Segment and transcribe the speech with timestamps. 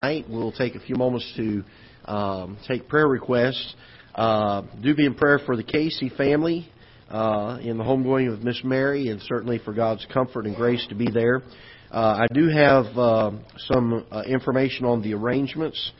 [0.00, 0.26] tonight.
[0.28, 1.64] We'll take a few moments to
[2.04, 3.74] um, take prayer requests.
[4.14, 6.70] Uh, do be in prayer for the Casey family
[7.10, 10.94] uh, in the homegoing of Miss Mary, and certainly for God's comfort and grace to
[10.94, 11.42] be there.
[11.90, 15.90] Uh, I do have uh, some uh, information on the arrangements.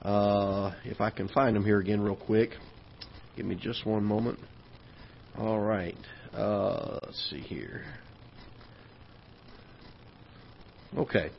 [0.00, 2.52] Uh, if I can find them here again, real quick.
[3.36, 4.38] Give me just one moment.
[5.36, 5.96] All right.
[6.32, 7.84] Uh, let's see here.
[10.96, 11.30] Okay.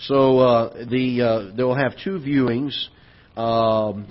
[0.00, 2.72] So uh, the uh, they'll have two viewings.
[3.36, 4.06] Um,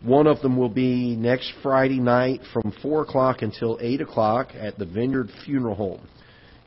[0.00, 4.78] one of them will be next Friday night from four o'clock until eight o'clock at
[4.78, 6.06] the Vineyard Funeral Home,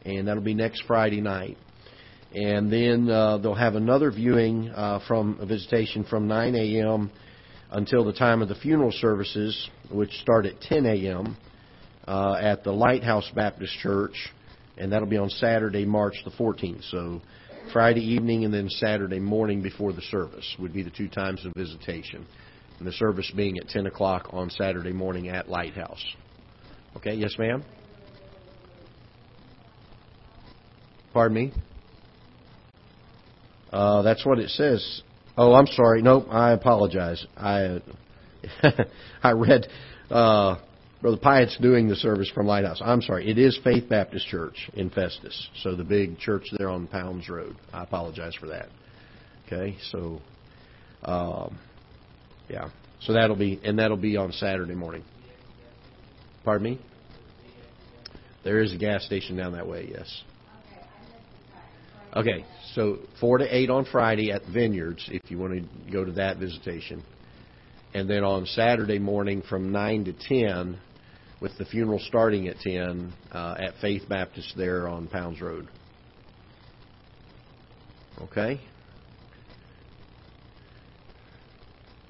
[0.03, 1.57] and that'll be next Friday night.
[2.33, 7.11] And then uh, they'll have another viewing uh, from a visitation from 9 a.m.
[7.71, 11.37] until the time of the funeral services, which start at 10 a.m.
[12.07, 14.15] Uh, at the Lighthouse Baptist Church,
[14.77, 16.89] and that'll be on Saturday, March the 14th.
[16.89, 17.21] So
[17.71, 21.53] Friday evening and then Saturday morning before the service would be the two times of
[21.55, 22.25] visitation.
[22.79, 26.03] And the service being at 10 o'clock on Saturday morning at Lighthouse.
[26.97, 27.63] Okay, yes, ma'am?
[31.13, 31.53] Pardon me?
[33.71, 35.01] Uh, that's what it says.
[35.37, 36.01] Oh, I'm sorry.
[36.01, 37.25] Nope, I apologize.
[37.37, 37.81] I
[39.23, 39.67] I read
[40.09, 40.57] uh,
[41.01, 42.79] Brother Pyatt's doing the service from Lighthouse.
[42.79, 43.27] I'm sorry.
[43.27, 47.55] It is Faith Baptist Church in Festus, so the big church there on Pounds Road.
[47.73, 48.69] I apologize for that.
[49.47, 50.21] Okay, so
[51.03, 51.57] um,
[52.47, 52.69] yeah,
[53.01, 55.03] so that'll be and that'll be on Saturday morning.
[56.45, 56.81] Pardon me.
[58.43, 59.89] There is a gas station down that way.
[59.91, 60.23] Yes.
[62.15, 66.11] Okay, so four to eight on Friday at Vineyards, if you want to go to
[66.13, 67.01] that visitation,
[67.95, 70.77] and then on Saturday morning from nine to ten,
[71.41, 75.67] with the funeral starting at ten uh, at Faith Baptist there on Pounds Road.
[78.21, 78.61] Okay.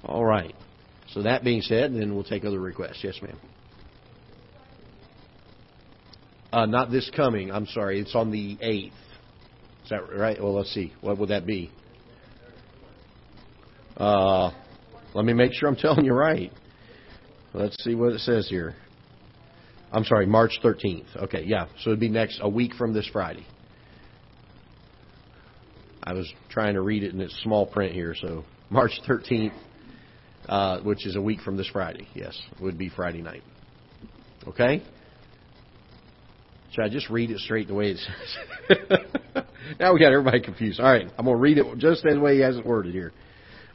[0.04, 0.54] All right.
[1.12, 3.00] So that being said, then we'll take other requests.
[3.02, 3.38] Yes, ma'am.
[6.52, 7.50] Uh, not this coming.
[7.50, 8.00] I'm sorry.
[8.00, 8.92] It's on the eighth.
[9.84, 10.40] Is that right?
[10.40, 10.92] Well, let's see.
[11.00, 11.70] What would that be?
[13.96, 14.50] Uh,
[15.14, 16.52] let me make sure I'm telling you right.
[17.54, 18.74] Let's see what it says here.
[19.92, 21.24] I'm sorry, March 13th.
[21.24, 21.66] Okay, yeah.
[21.82, 23.46] So it'd be next a week from this Friday.
[26.02, 29.52] I was trying to read it in its small print here, so March 13th,
[30.48, 32.08] uh, which is a week from this Friday.
[32.14, 33.42] Yes, would be Friday night.
[34.48, 34.82] Okay.
[36.72, 38.78] Should I just read it straight the way it says?
[39.78, 40.80] now we got everybody confused.
[40.80, 43.12] All right, I'm going to read it just the way he has it worded here.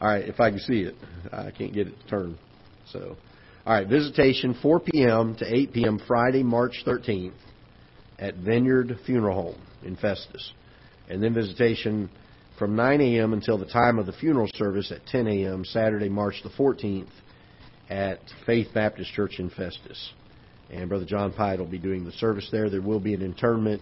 [0.01, 0.95] All right, if I can see it,
[1.31, 2.37] I can't get it to turn.
[2.91, 3.17] So,
[3.67, 5.35] all right, visitation 4 p.m.
[5.35, 5.99] to 8 p.m.
[6.07, 7.33] Friday, March 13th
[8.17, 10.53] at Vineyard Funeral Home in Festus,
[11.09, 12.09] and then visitation
[12.57, 13.33] from 9 a.m.
[13.33, 15.65] until the time of the funeral service at 10 a.m.
[15.65, 17.09] Saturday, March the 14th
[17.89, 20.13] at Faith Baptist Church in Festus
[20.69, 22.69] and Brother John Pyatt will be doing the service there.
[22.69, 23.81] There will be an internment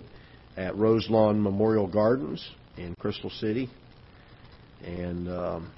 [0.57, 2.44] at Roselawn Memorial Gardens
[2.75, 3.69] in Crystal City,
[4.84, 5.72] and um,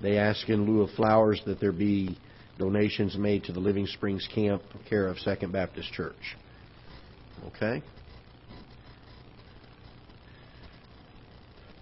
[0.00, 2.16] they ask in lieu of flowers that there be
[2.58, 6.36] donations made to the Living Springs Camp, care of Second Baptist Church.
[7.48, 7.82] Okay.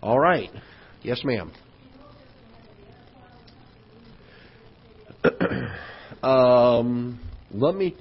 [0.03, 0.51] All right.
[1.03, 1.53] Yes, ma'am.
[6.23, 7.21] um,
[7.51, 7.97] let me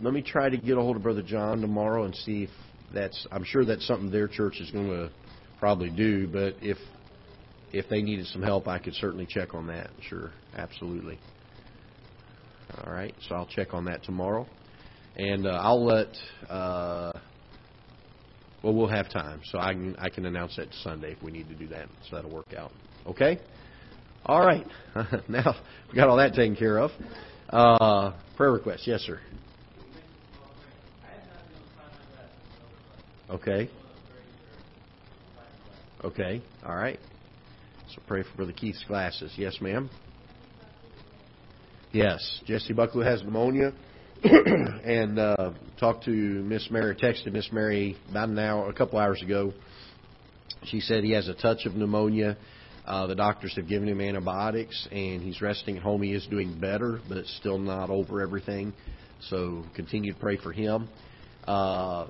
[0.00, 2.50] let me try to get a hold of Brother John tomorrow and see if
[2.94, 3.26] that's.
[3.32, 5.10] I'm sure that's something their church is going to
[5.58, 6.78] probably do, but if
[7.72, 9.90] if they needed some help, I could certainly check on that.
[10.08, 11.18] Sure, absolutely.
[12.76, 14.46] All right, so I'll check on that tomorrow,
[15.16, 16.08] and uh, I'll let.
[16.48, 17.12] Uh,
[18.62, 21.48] well, we'll have time, so I can I can announce that Sunday if we need
[21.48, 21.86] to do that.
[22.08, 22.72] So that'll work out.
[23.06, 23.38] Okay.
[24.26, 24.66] All right.
[25.28, 25.54] now
[25.90, 26.90] we got all that taken care of.
[27.48, 29.20] Uh, prayer request, yes, sir.
[33.30, 33.70] Okay.
[36.04, 36.42] Okay.
[36.66, 36.98] All right.
[37.94, 39.32] So pray for Brother Keith's glasses.
[39.36, 39.88] Yes, ma'am.
[41.92, 43.72] Yes, Jesse Bucklew has pneumonia,
[44.22, 46.94] and uh, talked to Miss Mary.
[46.94, 49.54] Texted Miss Mary about an hour, a couple hours ago.
[50.64, 52.36] She said he has a touch of pneumonia.
[52.84, 56.02] Uh, the doctors have given him antibiotics, and he's resting at home.
[56.02, 58.74] He is doing better, but it's still not over everything.
[59.30, 60.90] So continue to pray for him.
[61.46, 62.08] Uh,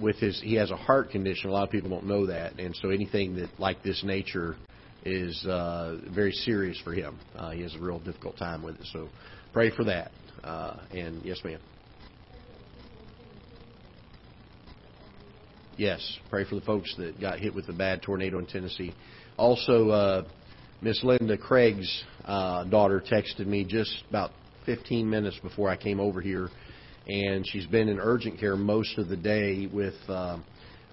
[0.00, 1.50] with his he has a heart condition.
[1.50, 4.56] A lot of people don't know that, and so anything that like this nature
[5.04, 7.18] is uh, very serious for him.
[7.34, 8.86] Uh, he has a real difficult time with it.
[8.92, 9.08] So
[9.52, 10.10] pray for that.
[10.42, 11.60] Uh, and yes, ma'am.
[15.76, 18.92] Yes, pray for the folks that got hit with the bad tornado in Tennessee.
[19.38, 20.24] Also, uh,
[20.82, 24.30] Miss Linda Craig's uh, daughter texted me just about
[24.66, 26.50] 15 minutes before I came over here,
[27.06, 30.38] and she's been in urgent care most of the day with uh,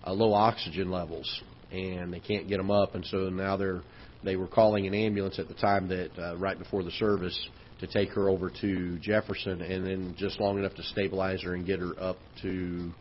[0.06, 3.82] uh, low oxygen levels, and they can't get them up, and so now they're
[4.24, 7.50] they were calling an ambulance at the time that uh, right before the service
[7.80, 11.66] to take her over to Jefferson, and then just long enough to stabilize her and
[11.66, 12.92] get her up to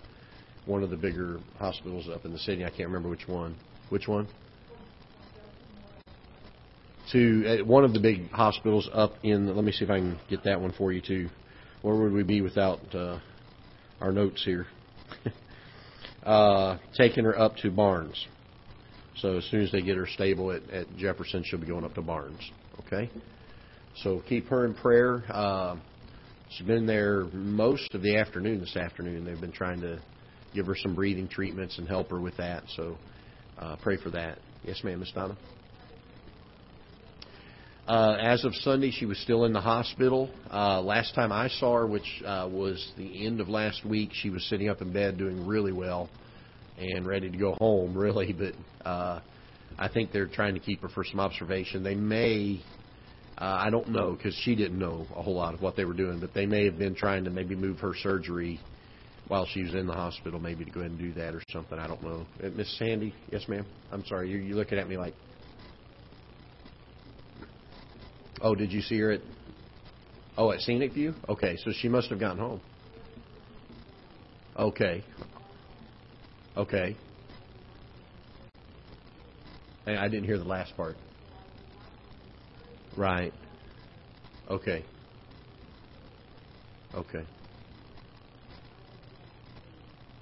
[0.66, 2.64] one of the bigger hospitals up in the city.
[2.64, 3.56] I can't remember which one.
[3.88, 4.28] Which one?
[7.12, 9.54] To uh, one of the big hospitals up in.
[9.54, 11.28] Let me see if I can get that one for you too.
[11.82, 13.20] Where would we be without uh,
[14.00, 14.66] our notes here?
[16.24, 18.26] uh, taking her up to Barnes.
[19.18, 21.94] So as soon as they get her stable at, at Jefferson, she'll be going up
[21.94, 22.50] to Barnes.
[22.86, 23.10] Okay.
[24.02, 25.24] So keep her in prayer.
[25.28, 25.76] Uh,
[26.50, 29.24] she's been there most of the afternoon this afternoon.
[29.24, 30.00] They've been trying to
[30.54, 32.64] give her some breathing treatments and help her with that.
[32.76, 32.98] So
[33.58, 34.38] uh, pray for that.
[34.64, 35.36] Yes, ma'am, Miss Donna.
[37.88, 40.28] Uh, as of Sunday, she was still in the hospital.
[40.52, 44.28] Uh, last time I saw her, which uh, was the end of last week, she
[44.28, 46.10] was sitting up in bed doing really well
[46.78, 48.32] and ready to go home, really.
[48.32, 48.54] But
[48.88, 49.20] uh,
[49.78, 51.82] I think they're trying to keep her for some observation.
[51.82, 52.60] They may,
[53.38, 55.94] uh, I don't know, because she didn't know a whole lot of what they were
[55.94, 58.60] doing, but they may have been trying to maybe move her surgery
[59.28, 61.78] while she was in the hospital, maybe to go ahead and do that or something.
[61.78, 62.26] I don't know.
[62.42, 63.66] Uh, Miss Sandy, yes, ma'am.
[63.90, 65.14] I'm sorry, you're, you're looking at me like.
[68.40, 69.20] Oh, did you see her at?
[70.36, 71.14] Oh, at Scenic View.
[71.28, 72.60] Okay, so she must have gotten home.
[74.58, 75.02] Okay.
[76.56, 76.96] Okay.
[79.86, 80.96] And I didn't hear the last part.
[82.96, 83.32] Right.
[84.50, 84.84] Okay.
[86.94, 87.24] Okay.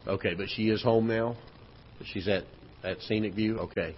[0.06, 1.36] Okay, but she is home now.
[2.04, 2.44] She's at
[2.82, 3.58] at Scenic View.
[3.60, 3.94] Okay.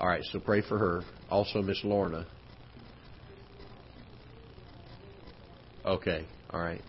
[0.00, 0.24] All right.
[0.32, 1.02] So pray for her.
[1.30, 2.26] Also, Miss Lorna.
[5.84, 6.26] Okay.
[6.50, 6.82] All right.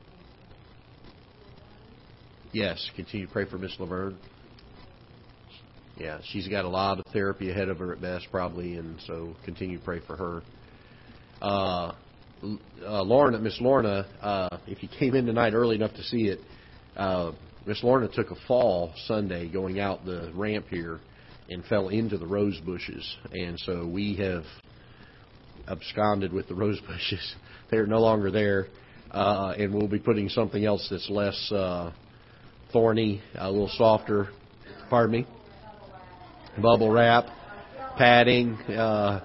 [2.54, 2.90] Yes.
[2.96, 4.18] Continue to pray for Miss Laverne.
[6.02, 9.36] Yeah, she's got a lot of therapy ahead of her at best, probably, and so
[9.46, 10.42] continue to pray for her.
[11.40, 11.94] Uh,
[12.84, 16.40] uh, Lorna, Miss Lorna, uh, if you came in tonight early enough to see it,
[16.98, 17.34] uh,
[17.68, 21.00] Miss Lorna took a fall Sunday going out the ramp here
[21.52, 24.44] and fell into the rose bushes, and so we have
[25.68, 27.36] absconded with the rose bushes.
[27.70, 28.70] They're no longer there,
[29.12, 31.94] uh, and we'll be putting something else that's less uh,
[32.74, 34.30] thorny, a little softer.
[34.90, 35.28] Pardon me.
[36.60, 37.26] Bubble wrap,
[37.98, 38.56] padding.
[38.56, 39.22] Uh,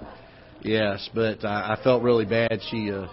[0.62, 2.61] yes, but I, I felt really bad.
[2.70, 3.08] She uh,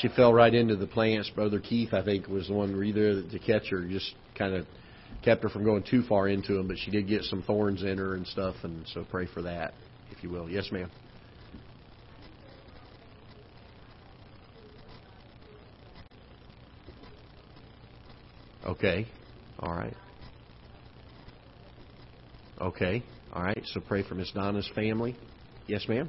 [0.00, 1.30] she fell right into the plants.
[1.30, 4.66] Brother Keith, I think, was the one either to catch her, just kind of
[5.24, 6.68] kept her from going too far into them.
[6.68, 9.74] But she did get some thorns in her and stuff, and so pray for that,
[10.12, 10.48] if you will.
[10.48, 10.90] Yes, ma'am.
[18.64, 19.06] Okay.
[19.58, 19.94] All right.
[22.60, 23.02] Okay.
[23.34, 23.60] All right.
[23.66, 25.16] So pray for Miss Donna's family.
[25.66, 26.08] Yes, ma'am.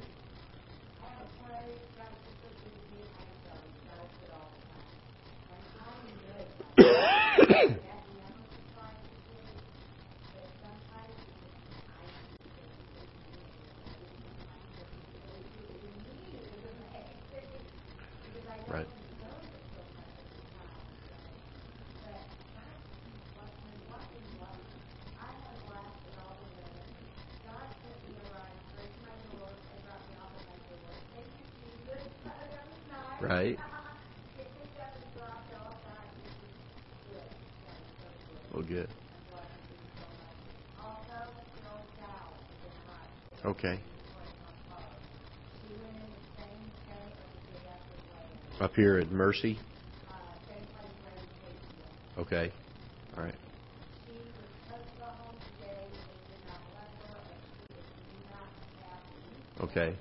[18.68, 18.88] Right.
[33.22, 33.60] Right.
[38.54, 38.90] Well, good.
[43.46, 43.80] Okay.
[48.76, 49.62] Here at Mercy.
[52.18, 52.54] Okay.
[53.18, 53.36] All right.
[59.62, 59.96] Okay.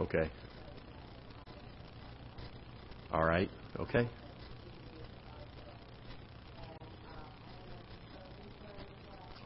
[0.00, 0.30] Okay.
[3.12, 3.50] All right.
[3.80, 4.08] Okay.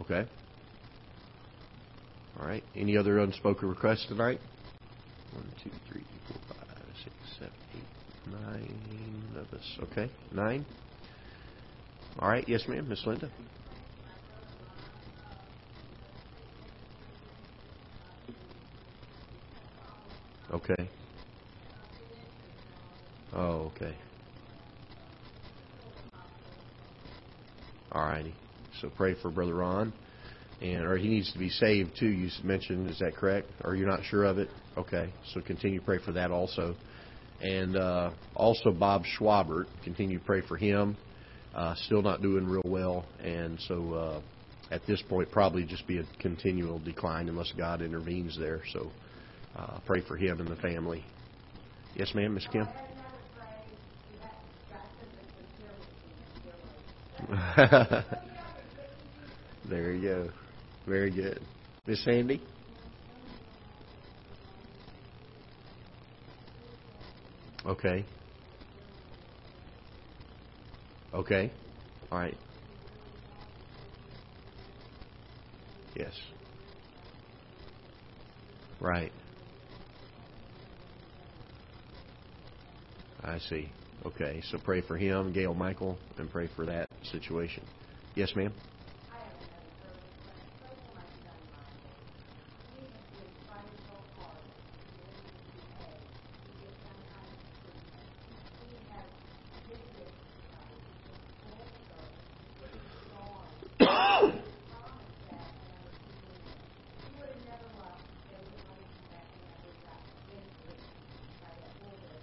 [0.02, 0.26] Okay.
[2.40, 2.64] All right.
[2.74, 4.40] Any other unspoken requests tonight?
[5.32, 9.78] One, two, three, four, five, six, seven, eight, nine of us.
[9.90, 10.10] Okay.
[10.32, 10.64] Nine.
[12.18, 12.48] All right.
[12.48, 12.88] Yes, ma'am.
[12.88, 13.30] Miss Linda.
[20.52, 20.88] Okay.
[23.32, 23.94] Oh, okay.
[27.92, 28.34] All righty.
[28.80, 29.92] So pray for Brother Ron,
[30.60, 32.08] and or he needs to be saved too.
[32.08, 33.48] You mentioned, is that correct?
[33.64, 34.48] Or you're not sure of it?
[34.76, 35.12] Okay.
[35.32, 36.74] So continue to pray for that also,
[37.40, 39.66] and uh, also Bob Schwabert.
[39.84, 40.96] Continue to pray for him.
[41.54, 44.20] Uh, still not doing real well, and so uh,
[44.70, 48.62] at this point probably just be a continual decline unless God intervenes there.
[48.72, 48.90] So
[49.56, 51.04] uh, pray for him and the family.
[51.96, 52.68] Yes, ma'am, Miss Kim.
[59.68, 60.30] there you go.
[60.86, 61.40] Very good.
[61.86, 62.42] Miss Sandy?
[67.66, 68.04] Okay.
[71.14, 71.52] Okay.
[72.10, 72.36] All right.
[75.96, 76.12] Yes.
[78.80, 79.12] Right.
[83.22, 83.68] I see.
[84.06, 87.62] Okay, so pray for him, Gail Michael, and pray for that situation.
[88.14, 88.52] Yes, ma'am?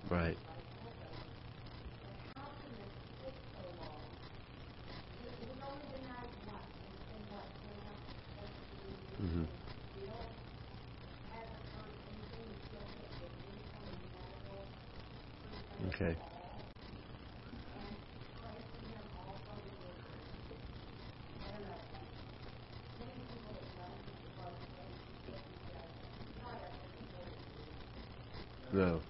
[0.10, 0.40] Right.
[9.20, 9.46] hmm
[15.88, 16.18] Okay.
[28.72, 29.07] No.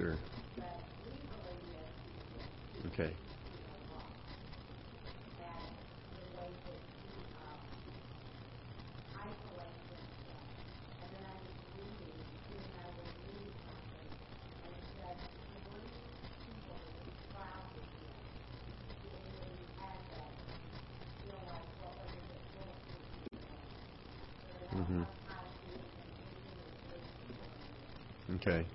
[0.00, 0.22] Sure.
[2.86, 3.16] Okay.
[24.72, 25.02] hmm
[28.34, 28.68] Okay.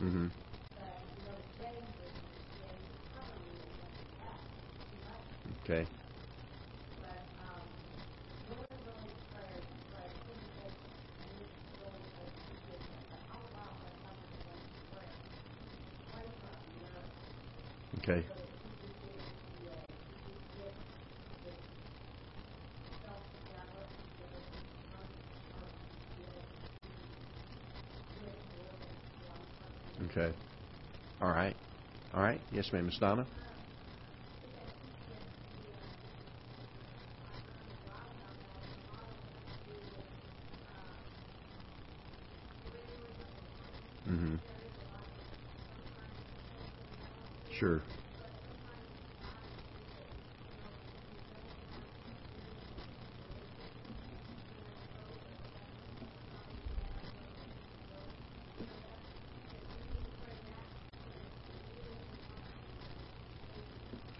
[0.00, 0.28] Hmm
[5.60, 5.88] Okay.
[5.88, 5.99] Okay.
[30.10, 30.34] Okay.
[31.20, 31.56] All right.
[32.14, 32.42] All right.
[32.50, 32.86] Yes, ma'am.
[32.86, 33.26] Miss Donna?
[44.06, 44.36] hmm
[47.58, 47.82] Sure.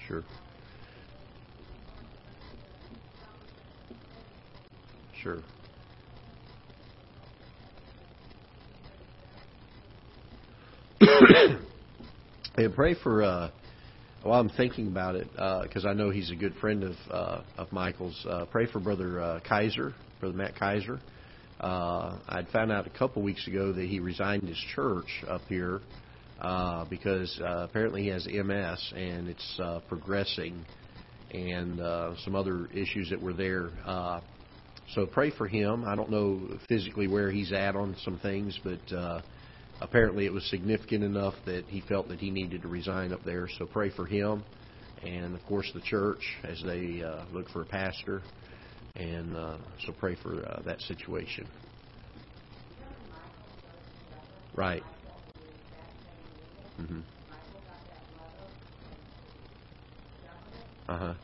[0.07, 0.25] Sure.
[5.23, 5.45] Sure.
[12.57, 13.23] and pray for.
[13.23, 13.51] Uh,
[14.23, 17.73] while I'm thinking about it, because I know he's a good friend of uh, of
[17.73, 18.27] Michael's.
[18.29, 21.01] Uh, pray for Brother uh, Kaiser, Brother Matt Kaiser.
[21.61, 25.81] Uh, I'd found out a couple weeks ago that he resigned his church up here
[26.41, 30.65] uh, because uh, apparently he has MS and it's uh, progressing,
[31.33, 33.71] and uh, some other issues that were there.
[33.85, 34.21] Uh,
[34.95, 35.85] so pray for him.
[35.87, 39.23] I don't know physically where he's at on some things, but uh,
[39.81, 43.49] apparently it was significant enough that he felt that he needed to resign up there.
[43.59, 44.45] So pray for him,
[45.03, 48.25] and of course the church as they uh, look for a pastor,
[48.97, 51.49] and uh, so pray for uh, that situation.
[54.53, 54.85] Right.
[56.79, 57.05] Mhm.
[60.89, 61.15] Uh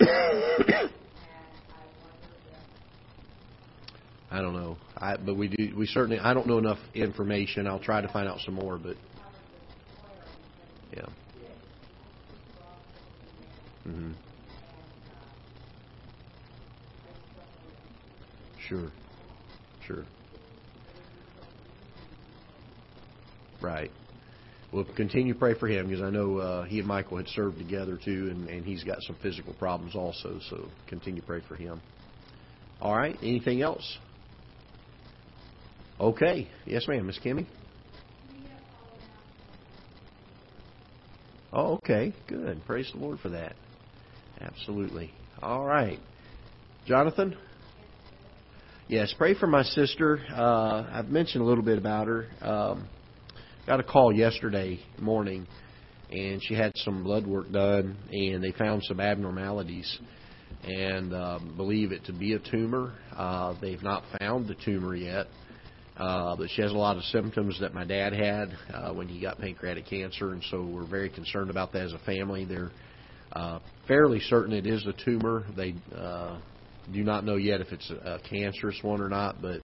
[0.00, 0.88] huh.
[4.36, 4.76] I don't know.
[4.98, 5.74] I, but we do.
[5.74, 6.18] We certainly.
[6.18, 7.66] I don't know enough information.
[7.66, 8.76] I'll try to find out some more.
[8.76, 8.98] But
[10.94, 11.06] yeah.
[13.88, 14.12] Mm-hmm.
[18.68, 18.90] Sure.
[19.86, 20.04] Sure.
[23.62, 23.90] Right.
[24.70, 27.56] We'll continue to pray for him because I know uh, he and Michael had served
[27.56, 30.40] together too, and, and he's got some physical problems also.
[30.50, 31.80] So continue to pray for him.
[32.82, 33.16] All right.
[33.22, 33.96] Anything else?
[36.00, 36.48] Okay.
[36.66, 37.06] Yes, ma'am.
[37.06, 37.46] Miss Kimmy.
[41.52, 42.14] Oh, okay.
[42.28, 42.60] Good.
[42.66, 43.54] Praise the Lord for that.
[44.40, 45.10] Absolutely.
[45.42, 45.98] All right.
[46.86, 47.36] Jonathan?
[48.88, 50.20] Yes, pray for my sister.
[50.32, 52.26] Uh, I've mentioned a little bit about her.
[52.40, 52.88] Um,
[53.66, 55.46] got a call yesterday morning,
[56.10, 59.98] and she had some blood work done, and they found some abnormalities,
[60.62, 62.92] and um, believe it to be a tumor.
[63.16, 65.26] Uh, they've not found the tumor yet,
[65.98, 69.20] uh, but she has a lot of symptoms that my dad had uh, when he
[69.20, 72.44] got pancreatic cancer, and so we're very concerned about that as a family.
[72.44, 72.70] They're
[73.32, 75.44] uh, fairly certain it is a tumor.
[75.56, 76.38] They uh,
[76.92, 79.62] do not know yet if it's a, cancerous one or not, but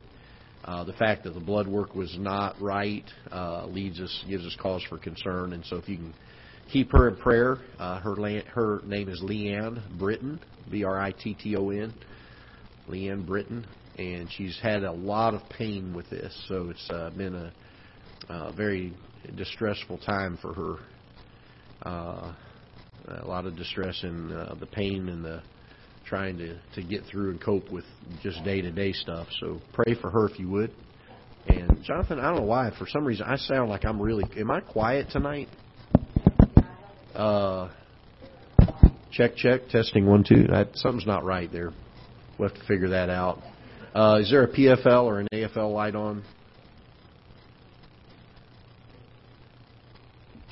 [0.65, 4.57] uh, the fact that the blood work was not right uh, leads us gives us
[4.61, 5.53] cause for concern.
[5.53, 6.15] And so, if you can
[6.73, 11.12] keep her in prayer, uh, her la- her name is Leanne Britton, B R I
[11.12, 11.93] T T O N,
[12.89, 13.67] Leanne Britton,
[13.99, 16.35] and she's had a lot of pain with this.
[16.49, 17.53] So it's uh, been a,
[18.29, 18.93] a very
[19.37, 20.77] distressful time for her.
[21.83, 22.33] Uh,
[23.09, 25.43] a lot of distress and uh, the pain and the
[26.07, 27.85] trying to to get through and cope with
[28.23, 29.27] just day to day stuff.
[29.41, 30.73] So pray for her if you would.
[31.49, 32.71] And Jonathan, I don't know why.
[32.79, 34.25] For some reason, I sound like I'm really.
[34.39, 35.49] Am I quiet tonight?
[37.15, 37.69] Uh,
[39.11, 40.47] check, check, testing one, two.
[40.53, 41.73] I, something's not right there.
[42.39, 43.43] We'll have to figure that out.
[43.95, 46.25] Uh, is there a PFL or an AFL light on?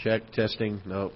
[0.02, 0.80] Check, testing.
[0.86, 1.12] Nope.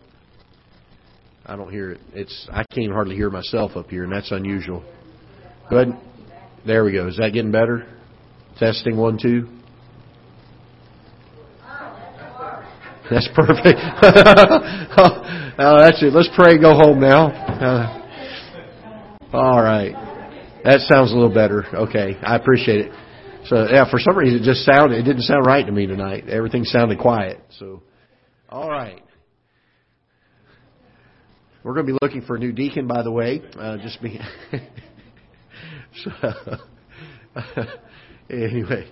[1.46, 2.00] I don't hear it.
[2.14, 4.82] It's I can't hardly hear myself up here, and that's unusual.
[5.68, 5.88] Good.
[6.66, 7.08] There we go.
[7.08, 7.86] Is that getting better?
[8.58, 9.48] Testing one, two.
[13.10, 13.78] That's perfect.
[15.58, 16.14] oh, that's it.
[16.14, 16.52] Let's pray.
[16.54, 17.26] And go home now.
[17.26, 18.00] Uh,
[19.34, 20.03] all right.
[20.64, 21.64] That sounds a little better.
[21.74, 22.92] Okay, I appreciate it.
[23.46, 24.98] So yeah, for some reason it just sounded.
[24.98, 26.26] It didn't sound right to me tonight.
[26.28, 27.38] Everything sounded quiet.
[27.58, 27.82] So,
[28.48, 29.02] all right.
[31.62, 33.42] We're going to be looking for a new deacon, by the way.
[33.58, 34.18] Uh, just be.
[36.04, 36.10] so,
[38.30, 38.86] anyway,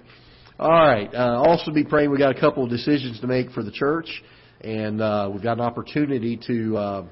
[0.59, 1.09] all right.
[1.15, 2.11] Uh, also, be praying.
[2.11, 4.23] We got a couple of decisions to make for the church,
[4.61, 7.05] and uh, we've got an opportunity to uh,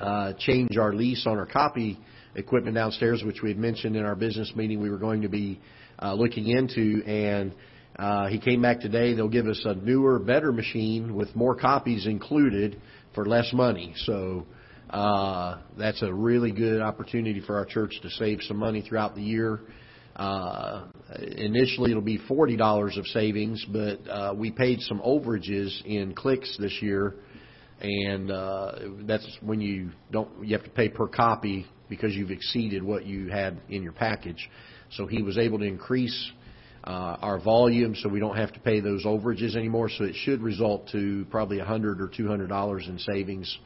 [0.00, 1.98] uh, change our lease on our copy
[2.38, 4.80] equipment downstairs, which we had mentioned in our business meeting.
[4.80, 5.60] We were going to be
[6.00, 7.52] uh, looking into, and
[7.98, 9.14] uh, he came back today.
[9.14, 12.80] They'll give us a newer, better machine with more copies included
[13.14, 13.92] for less money.
[13.96, 14.46] So
[14.90, 19.22] uh, that's a really good opportunity for our church to save some money throughout the
[19.22, 19.60] year.
[20.14, 20.86] Uh,
[21.36, 26.56] initially, it'll be forty dollars of savings, but uh, we paid some overages in clicks
[26.58, 27.14] this year,
[27.80, 28.72] and uh,
[29.02, 33.28] that's when you don't you have to pay per copy because you've exceeded what you
[33.28, 34.48] had in your package.
[34.92, 36.32] So he was able to increase
[36.84, 39.90] uh, our volume, so we don't have to pay those overages anymore.
[39.90, 43.58] So it should result to probably a hundred or two hundred dollars in savings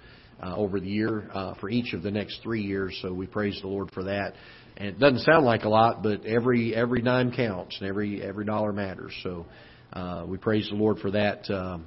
[0.43, 2.99] uh, over the year uh, for each of the next three years.
[3.03, 4.35] So we praise the Lord for that.
[4.77, 8.45] And it doesn't sound like a lot, but every every dime counts and every every
[8.45, 9.13] dollar matters.
[9.23, 9.47] So
[9.93, 11.87] uh, we praise the Lord for that um,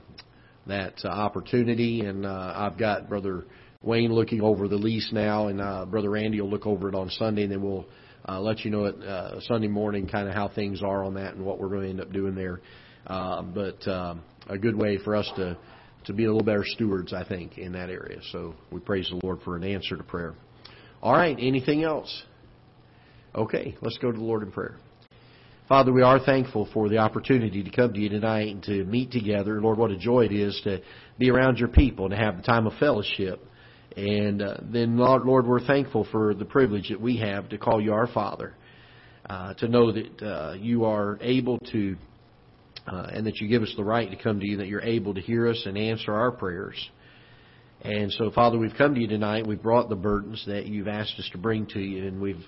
[0.67, 2.01] that uh, opportunity.
[2.01, 3.45] And uh, I've got brother
[3.85, 7.09] Wayne looking over the lease now, and uh, brother Randy will look over it on
[7.11, 7.85] Sunday, and then we'll
[8.27, 11.35] uh, let you know at uh, Sunday morning kind of how things are on that
[11.35, 12.61] and what we're going to end up doing there.
[13.05, 15.57] Uh, but um, a good way for us to
[16.05, 18.19] to be a little better stewards, I think, in that area.
[18.31, 20.35] So we praise the Lord for an answer to prayer.
[21.01, 22.23] All right, anything else?
[23.33, 24.77] Okay, let's go to the Lord in prayer.
[25.67, 29.11] Father, we are thankful for the opportunity to come to you tonight and to meet
[29.11, 29.59] together.
[29.59, 30.79] Lord, what a joy it is to
[31.17, 33.43] be around your people and to have the time of fellowship.
[33.95, 37.81] And uh, then, Lord, Lord, we're thankful for the privilege that we have to call
[37.81, 38.55] you our Father,
[39.29, 41.95] uh, to know that uh, you are able to
[42.87, 45.13] uh, and that you give us the right to come to you, that you're able
[45.13, 46.75] to hear us and answer our prayers.
[47.81, 49.45] And so, Father, we've come to you tonight.
[49.45, 52.43] We've brought the burdens that you've asked us to bring to you, and we've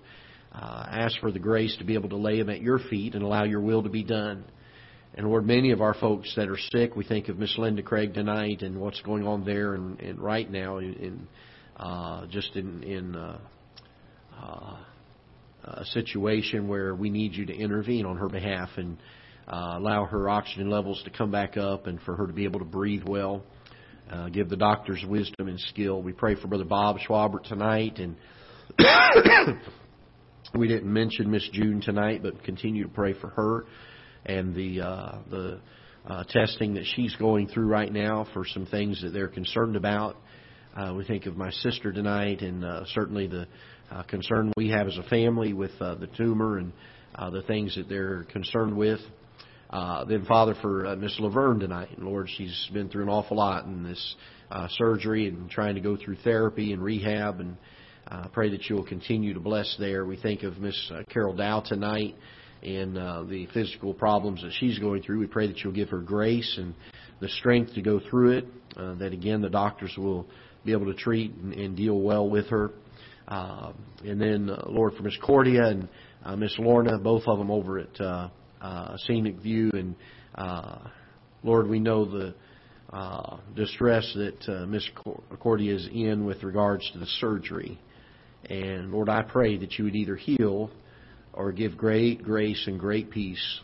[0.53, 3.23] uh, asked for the grace to be able to lay them at your feet and
[3.23, 4.45] allow your will to be done.
[5.17, 8.13] And Lord, many of our folks that are sick, we think of Miss Linda Craig
[8.13, 11.27] tonight and what's going on there, and, and right now, in, in
[11.75, 13.39] uh, just in, in uh,
[14.39, 14.77] uh,
[15.63, 18.95] a situation where we need you to intervene on her behalf and
[19.47, 22.59] uh, allow her oxygen levels to come back up and for her to be able
[22.59, 23.41] to breathe well.
[24.11, 25.99] Uh, give the doctors wisdom and skill.
[25.99, 28.15] We pray for Brother Bob Schwabert tonight, and
[30.53, 33.65] we didn't mention Miss June tonight, but continue to pray for her
[34.27, 35.59] and the uh, the
[36.05, 40.15] uh, testing that she's going through right now for some things that they're concerned about.
[40.75, 43.47] Uh, we think of my sister tonight, and uh, certainly the
[43.91, 46.71] uh, concern we have as a family with uh, the tumor and
[47.15, 48.99] uh, the things that they're concerned with.
[49.69, 53.37] Uh, then, Father, for uh, Miss Laverne tonight, and Lord, she's been through an awful
[53.37, 54.15] lot in this
[54.49, 57.57] uh, surgery and trying to go through therapy and rehab, and
[58.09, 60.05] uh, pray that you'll continue to bless there.
[60.05, 62.15] We think of Miss uh, Carol Dow tonight
[62.63, 65.19] and uh, the physical problems that she's going through.
[65.19, 66.73] We pray that you'll give her grace and
[67.19, 68.45] the strength to go through it.
[68.75, 70.27] Uh, that again, the doctors will
[70.65, 72.71] be able to treat and, and deal well with her.
[73.27, 73.73] Uh,
[74.05, 75.89] and then, uh, Lord, for Miss Cordia and
[76.23, 78.29] uh, Miss Lorna, both of them over at uh,
[78.61, 79.95] uh, Scenic View, and
[80.35, 80.79] uh,
[81.43, 82.35] Lord, we know the
[82.91, 84.87] uh, distress that uh, Miss
[85.39, 87.79] Cordia is in with regards to the surgery.
[88.49, 90.69] And Lord, I pray that you would either heal
[91.37, 93.59] or give great grace and great peace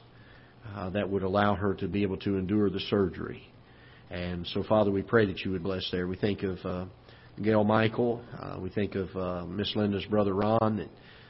[0.75, 3.41] uh, that would allow her to be able to endure the surgery.
[4.11, 6.07] And so, Father, we pray that you would bless there.
[6.07, 6.85] We think of uh,
[7.41, 8.21] Gail Michael.
[8.39, 10.89] Uh, we think of uh, Miss Linda's brother Ron, that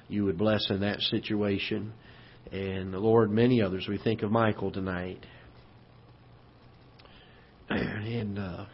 [0.09, 1.93] you would bless in that situation.
[2.51, 3.87] And, Lord, many others.
[3.87, 5.25] We think of Michael tonight.
[7.69, 8.65] And, uh,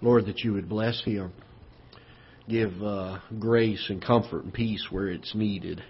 [0.00, 1.32] Lord, that you would bless him.
[2.48, 5.82] Give uh, grace and comfort and peace where it's needed.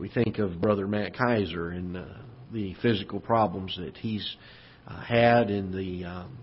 [0.00, 2.04] We think of Brother Matt Kaiser and uh,
[2.54, 4.26] the physical problems that he's
[4.88, 6.38] uh, had, and the um,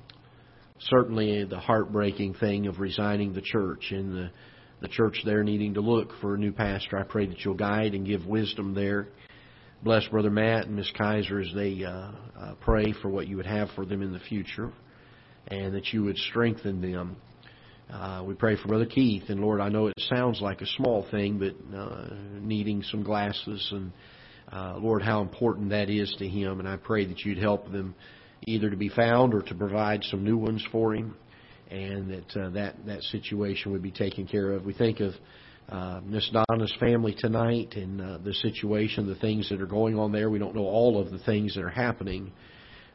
[0.78, 4.30] certainly the heartbreaking thing of resigning the church and the
[4.82, 7.00] the church there needing to look for a new pastor.
[7.00, 9.08] I pray that you'll guide and give wisdom there.
[9.82, 13.48] Bless Brother Matt and Miss Kaiser as they uh, uh, pray for what you would
[13.48, 14.72] have for them in the future,
[15.48, 17.18] and that you would strengthen them
[17.92, 21.06] uh, we pray for Brother Keith, and Lord, I know it sounds like a small
[21.10, 23.92] thing, but uh, needing some glasses, and
[24.52, 27.96] uh, Lord, how important that is to him, and I pray that you'd help them
[28.46, 31.16] either to be found or to provide some new ones for him,
[31.72, 34.66] and that uh, that that situation would be taken care of.
[34.66, 35.14] We think of
[35.70, 40.12] uh, Miss Donna's family tonight and uh, the situation, the things that are going on
[40.12, 40.30] there.
[40.30, 42.34] We don't know all of the things that are happening,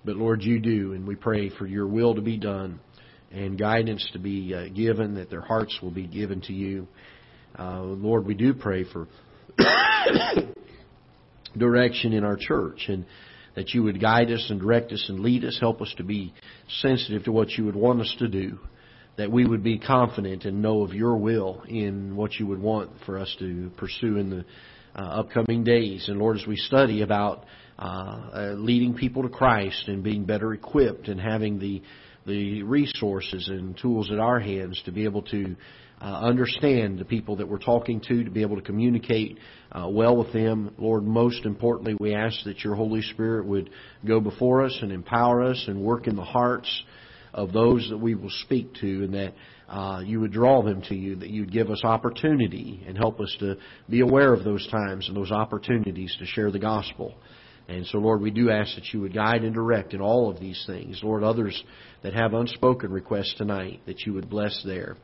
[0.04, 2.78] but Lord, you do, and we pray for your will to be done
[3.32, 6.86] and guidance to be uh, given, that their hearts will be given to you.
[7.58, 9.08] Uh, Lord, we do pray for
[11.56, 13.04] direction in our church and
[13.54, 16.32] that you would guide us and direct us and lead us, help us to be
[16.80, 18.58] sensitive to what you would want us to do,
[19.18, 22.90] that we would be confident and know of your will in what you would want
[23.04, 24.44] for us to pursue in the
[24.96, 26.08] uh, upcoming days.
[26.08, 27.44] And Lord, as we study about
[27.78, 31.82] uh, uh, leading people to Christ and being better equipped and having the
[32.26, 35.56] the resources and tools at our hands to be able to
[36.00, 39.38] uh, understand the people that we're talking to, to be able to communicate
[39.70, 40.74] uh, well with them.
[40.78, 43.70] Lord, most importantly, we ask that your Holy Spirit would
[44.04, 46.82] go before us and empower us and work in the hearts
[47.32, 49.34] of those that we will speak to and that
[49.68, 53.34] uh, you would draw them to you, that you'd give us opportunity and help us
[53.38, 53.56] to
[53.88, 57.14] be aware of those times and those opportunities to share the gospel.
[57.68, 60.40] And so, Lord, we do ask that you would guide and direct in all of
[60.40, 61.00] these things.
[61.02, 61.62] Lord, others
[62.02, 64.96] that have unspoken requests tonight, that you would bless there.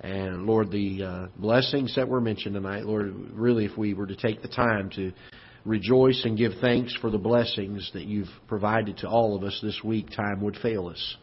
[0.00, 4.16] And Lord, the uh, blessings that were mentioned tonight, Lord, really, if we were to
[4.16, 5.12] take the time to
[5.64, 9.80] rejoice and give thanks for the blessings that you've provided to all of us this
[9.82, 11.16] week, time would fail us.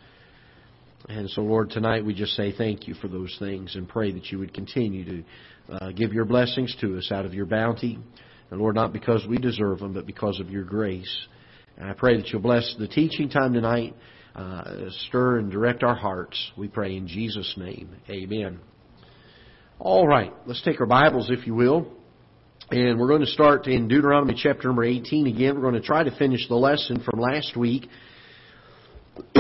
[1.10, 4.32] And so, Lord, tonight we just say thank you for those things and pray that
[4.32, 5.24] you would continue to
[5.70, 8.00] uh, give your blessings to us out of your bounty.
[8.54, 11.12] And Lord, not because we deserve them, but because of your grace.
[11.76, 13.96] And I pray that you'll bless the teaching time tonight,
[14.36, 16.52] uh, stir and direct our hearts.
[16.56, 17.96] We pray in Jesus' name.
[18.08, 18.60] Amen.
[19.80, 21.88] All right, let's take our Bibles, if you will.
[22.70, 25.56] And we're going to start in Deuteronomy chapter number 18 again.
[25.56, 27.88] We're going to try to finish the lesson from last week.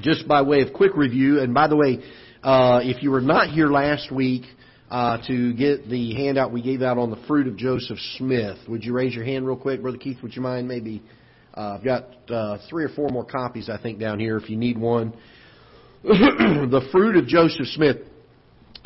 [0.00, 2.00] Just by way of quick review, and by the way,
[2.42, 4.42] uh, if you were not here last week,
[4.90, 8.58] uh, to get the handout we gave out on the fruit of Joseph Smith.
[8.68, 10.18] Would you raise your hand real quick, Brother Keith?
[10.22, 11.02] Would you mind maybe?
[11.54, 14.56] Uh, I've got uh, three or four more copies, I think, down here if you
[14.56, 15.14] need one.
[16.02, 17.96] the fruit of Joseph Smith.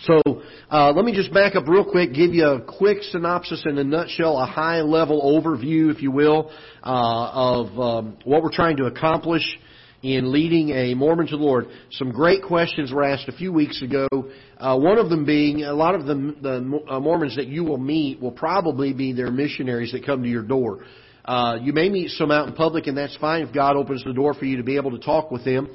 [0.02, 0.22] So
[0.70, 3.84] uh, let me just back up real quick, give you a quick synopsis in a
[3.84, 6.50] nutshell, a high level overview, if you will,
[6.82, 7.30] uh,
[7.66, 9.42] of um, what we're trying to accomplish
[10.02, 11.66] in leading a Mormon to the Lord.
[11.90, 14.08] Some great questions were asked a few weeks ago.
[14.56, 17.78] Uh, one of them being a lot of the, the uh, Mormons that you will
[17.78, 20.84] meet will probably be their missionaries that come to your door.
[21.24, 24.12] Uh, you may meet some out in public, and that's fine if God opens the
[24.12, 25.68] door for you to be able to talk with them.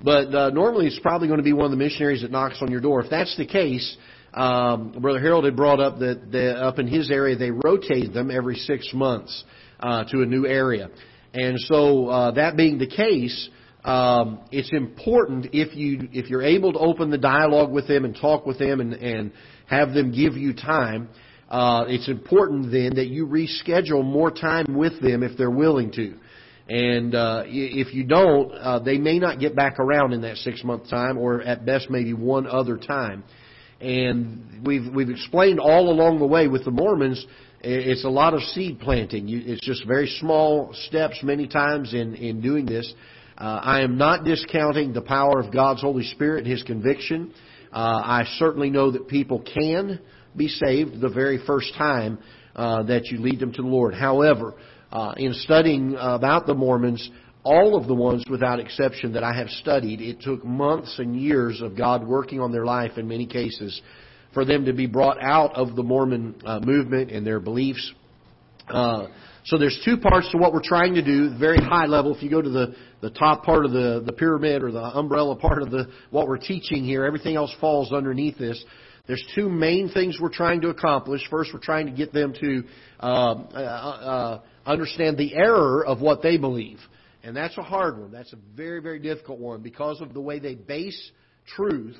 [0.00, 2.70] But uh, normally it's probably going to be one of the missionaries that knocks on
[2.70, 3.02] your door.
[3.02, 3.96] If that's the case,
[4.34, 8.30] um, Brother Harold had brought up that the, up in his area they rotate them
[8.30, 9.44] every six months
[9.80, 10.88] uh, to a new area.
[11.34, 13.48] And so uh, that being the case,
[13.84, 18.16] um, it's important if you if you're able to open the dialogue with them and
[18.16, 19.32] talk with them and, and
[19.66, 21.08] have them give you time.
[21.48, 26.14] Uh, it's important then that you reschedule more time with them if they're willing to.
[26.68, 30.62] And uh, if you don't, uh, they may not get back around in that six
[30.62, 33.24] month time, or at best maybe one other time.
[33.80, 37.26] And we've we've explained all along the way with the Mormons,
[37.60, 39.28] it's a lot of seed planting.
[39.28, 42.94] It's just very small steps many times in in doing this.
[43.42, 47.34] Uh, I am not discounting the power of God's Holy Spirit and His conviction.
[47.72, 49.98] Uh, I certainly know that people can
[50.36, 52.20] be saved the very first time
[52.54, 53.94] uh, that you lead them to the Lord.
[53.94, 54.54] However,
[54.92, 57.10] uh, in studying about the Mormons,
[57.42, 61.60] all of the ones without exception that I have studied, it took months and years
[61.62, 63.82] of God working on their life in many cases
[64.32, 67.92] for them to be brought out of the Mormon uh, movement and their beliefs.
[68.68, 69.08] Uh,
[69.44, 72.14] so there's two parts to what we're trying to do, very high level.
[72.14, 75.36] If you go to the, the top part of the, the pyramid or the umbrella
[75.36, 78.64] part of the what we're teaching here, everything else falls underneath this.
[79.08, 81.20] There's two main things we're trying to accomplish.
[81.28, 82.62] First, we're trying to get them to
[83.00, 86.78] uh, uh, uh, understand the error of what they believe.
[87.24, 88.12] And that's a hard one.
[88.12, 91.10] That's a very, very difficult one because of the way they base
[91.56, 91.96] truth.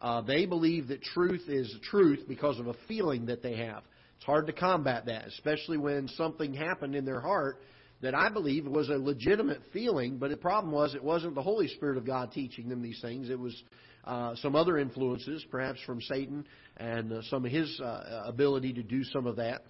[0.00, 3.84] Uh, they believe that truth is truth because of a feeling that they have.
[4.16, 7.58] It's hard to combat that, especially when something happened in their heart
[8.02, 11.68] that I believe was a legitimate feeling, but the problem was it wasn't the Holy
[11.68, 13.28] Spirit of God teaching them these things.
[13.28, 13.62] It was
[14.04, 16.46] uh, some other influences, perhaps from Satan
[16.78, 19.62] and uh, some of his uh, ability to do some of that.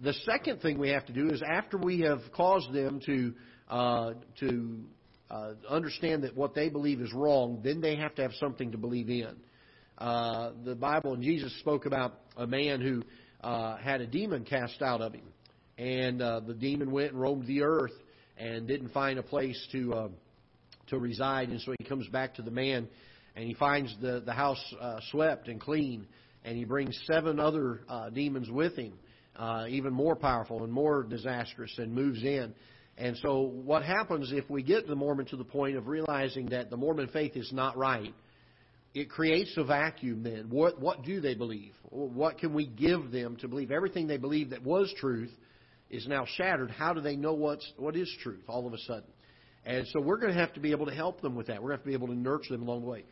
[0.00, 3.34] The second thing we have to do is after we have caused them to
[3.68, 4.78] uh, to
[5.30, 8.78] uh, understand that what they believe is wrong, then they have to have something to
[8.78, 9.34] believe in.
[9.98, 13.02] Uh, the Bible and Jesus spoke about a man who
[13.82, 15.24] had a demon cast out of him,
[15.78, 17.92] and uh, the demon went and roamed the earth
[18.36, 20.08] and didn't find a place to uh,
[20.88, 22.88] to reside, and so he comes back to the man,
[23.34, 26.06] and he finds the the house uh, swept and clean,
[26.44, 28.94] and he brings seven other uh, demons with him,
[29.36, 32.54] uh, even more powerful and more disastrous, and moves in.
[32.98, 36.70] And so, what happens if we get the Mormon to the point of realizing that
[36.70, 38.14] the Mormon faith is not right?
[38.94, 40.46] It creates a vacuum then.
[40.48, 41.74] What, what do they believe?
[41.90, 43.70] What can we give them to believe?
[43.70, 45.30] Everything they believe that was truth
[45.90, 46.70] is now shattered.
[46.70, 49.10] How do they know what's, what is truth all of a sudden?
[49.64, 51.60] And so, we're going to have to be able to help them with that.
[51.60, 53.04] We're going to have to be able to nurture them along the way.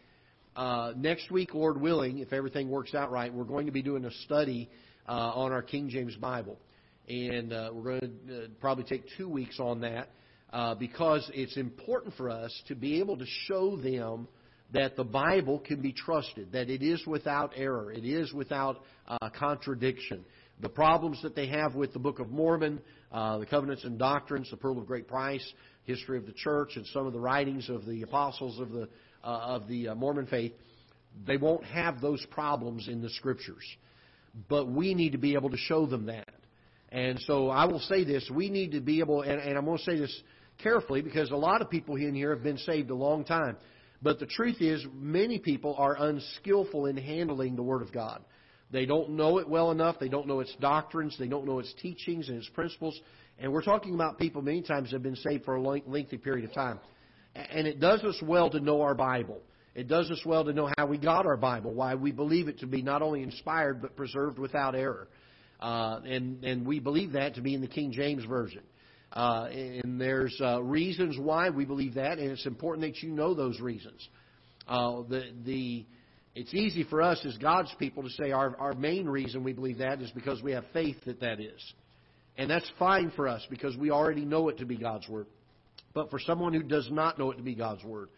[0.55, 4.05] Uh, next week, Lord willing, if everything works out right, we're going to be doing
[4.05, 4.71] a study
[5.09, 6.59] uh, on our King James Bible
[7.09, 10.09] and uh, we're going to uh, probably take two weeks on that
[10.53, 14.29] uh, because it's important for us to be able to show them
[14.73, 19.29] that the Bible can be trusted, that it is without error, it is without uh,
[19.39, 20.25] contradiction.
[20.61, 24.51] The problems that they have with the Book of Mormon, uh, the Covenants and Doctrines,
[24.51, 25.45] the Pearl of Great Price,
[25.85, 28.88] history of the church, and some of the writings of the apostles of the
[29.25, 30.53] uh, of the Mormon faith,
[31.27, 33.64] they won't have those problems in the Scriptures.
[34.49, 36.29] But we need to be able to show them that.
[36.90, 39.79] And so I will say this: we need to be able, and, and I'm going
[39.79, 40.23] to say this
[40.62, 43.57] carefully because a lot of people in here have been saved a long time.
[44.03, 48.23] But the truth is, many people are unskillful in handling the Word of God.
[48.70, 49.96] They don't know it well enough.
[50.00, 51.16] They don't know its doctrines.
[51.18, 52.98] They don't know its teachings and its principles.
[53.38, 56.55] And we're talking about people many times have been saved for a lengthy period of
[56.55, 56.81] time.
[57.35, 59.40] And it does us well to know our Bible.
[59.74, 62.61] It does us well to know how we got our Bible, why we believe it
[62.61, 65.09] to be not only inspired but preserved without error.
[65.61, 68.62] Uh, and, and we believe that to be in the King James Version.
[69.12, 73.35] Uh, and there's uh, reasons why we believe that, and it's important that you know
[73.35, 74.09] those reasons.
[74.66, 75.87] Uh, the, the,
[76.35, 79.79] it's easy for us as God's people to say our, our main reason we believe
[79.79, 81.73] that is because we have faith that that is.
[82.37, 85.27] And that's fine for us because we already know it to be God's Word.
[85.92, 88.09] But for someone who does not know it to be God's Word,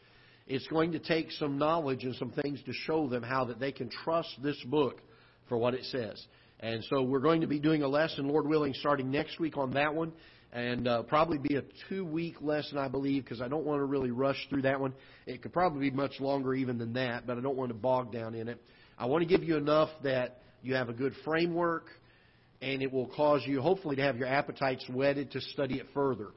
[0.47, 3.73] it's going to take some knowledge and some things to show them how that they
[3.73, 5.01] can trust this book
[5.49, 6.25] for what it says.
[6.61, 9.73] And so we're going to be doing a lesson, Lord willing, starting next week on
[9.73, 10.13] that one.
[10.57, 13.85] And uh, probably be a two week lesson, I believe, because I don't want to
[13.85, 14.95] really rush through that one.
[15.27, 18.11] It could probably be much longer even than that, but I don't want to bog
[18.11, 18.59] down in it.
[18.99, 21.89] I want to give you enough that you have a good framework,
[22.63, 26.29] and it will cause you, hopefully, to have your appetites whetted to study it further,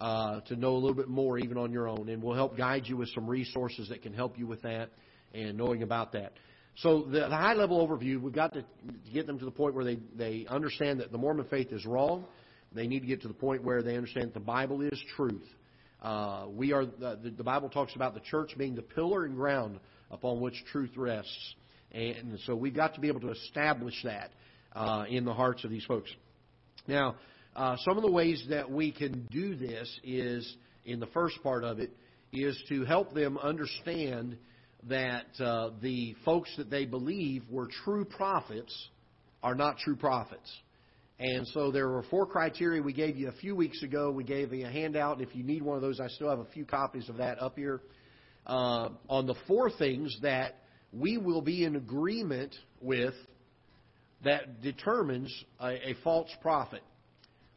[0.00, 2.08] uh, to know a little bit more even on your own.
[2.08, 4.88] And we'll help guide you with some resources that can help you with that
[5.34, 6.32] and knowing about that.
[6.76, 8.64] So the, the high level overview, we've got to
[9.12, 12.24] get them to the point where they, they understand that the Mormon faith is wrong.
[12.72, 15.46] They need to get to the point where they understand that the Bible is truth.
[16.02, 19.80] Uh, we are the, the Bible talks about the church being the pillar and ground
[20.10, 21.54] upon which truth rests,
[21.92, 24.30] and so we've got to be able to establish that
[24.74, 26.10] uh, in the hearts of these folks.
[26.86, 27.16] Now,
[27.54, 30.56] uh, some of the ways that we can do this is
[30.86, 31.90] in the first part of it
[32.32, 34.36] is to help them understand
[34.88, 38.74] that uh, the folks that they believe were true prophets
[39.42, 40.50] are not true prophets.
[41.20, 44.10] And so there were four criteria we gave you a few weeks ago.
[44.10, 45.20] We gave you a handout.
[45.20, 47.56] If you need one of those, I still have a few copies of that up
[47.56, 47.82] here.
[48.46, 50.62] Uh, on the four things that
[50.94, 53.12] we will be in agreement with
[54.24, 55.30] that determines
[55.60, 56.82] a, a false prophet.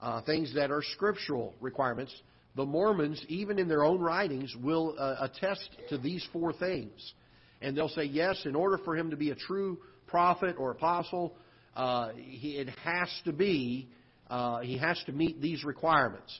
[0.01, 2.13] Uh, things that are scriptural requirements.
[2.55, 7.13] The Mormons, even in their own writings, will uh, attest to these four things.
[7.61, 11.37] And they'll say, yes, in order for him to be a true prophet or apostle,
[11.75, 13.87] uh, he, it has to be,
[14.29, 16.39] uh, he has to meet these requirements.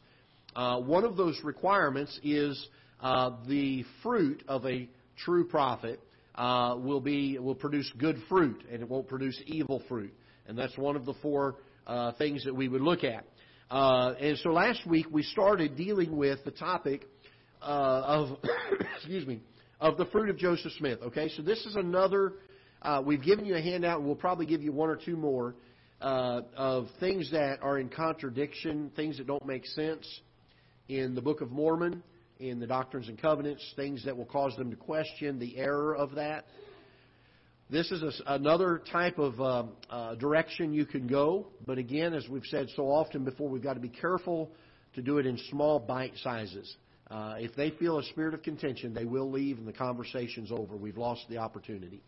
[0.56, 2.68] Uh, one of those requirements is
[3.02, 6.00] uh, the fruit of a true prophet
[6.36, 10.14] uh, will be will produce good fruit, and it won't produce evil fruit.
[10.48, 11.56] And that's one of the four
[11.88, 13.26] uh, things that we would look at.
[13.70, 17.08] and so last week we started dealing with the topic
[17.62, 18.38] of
[18.98, 19.42] excuse me
[19.80, 21.00] of the fruit of Joseph Smith.
[21.04, 22.34] Okay, so this is another
[22.84, 25.56] uh, we've given you a handout, and we'll probably give you one or two more
[26.02, 30.06] uh, of things that are in contradiction, things that don't make sense
[30.90, 32.04] in the Book of Mormon,
[32.40, 36.16] in the Doctrines and Covenants, things that will cause them to question the error of
[36.16, 36.46] that.
[37.70, 42.28] This is a, another type of um, uh, direction you can go, but again, as
[42.28, 44.52] we've said so often before, we've got to be careful
[44.96, 46.76] to do it in small bite sizes.
[47.10, 50.76] Uh, if they feel a spirit of contention, they will leave and the conversation's over.
[50.76, 52.02] We've lost the opportunity.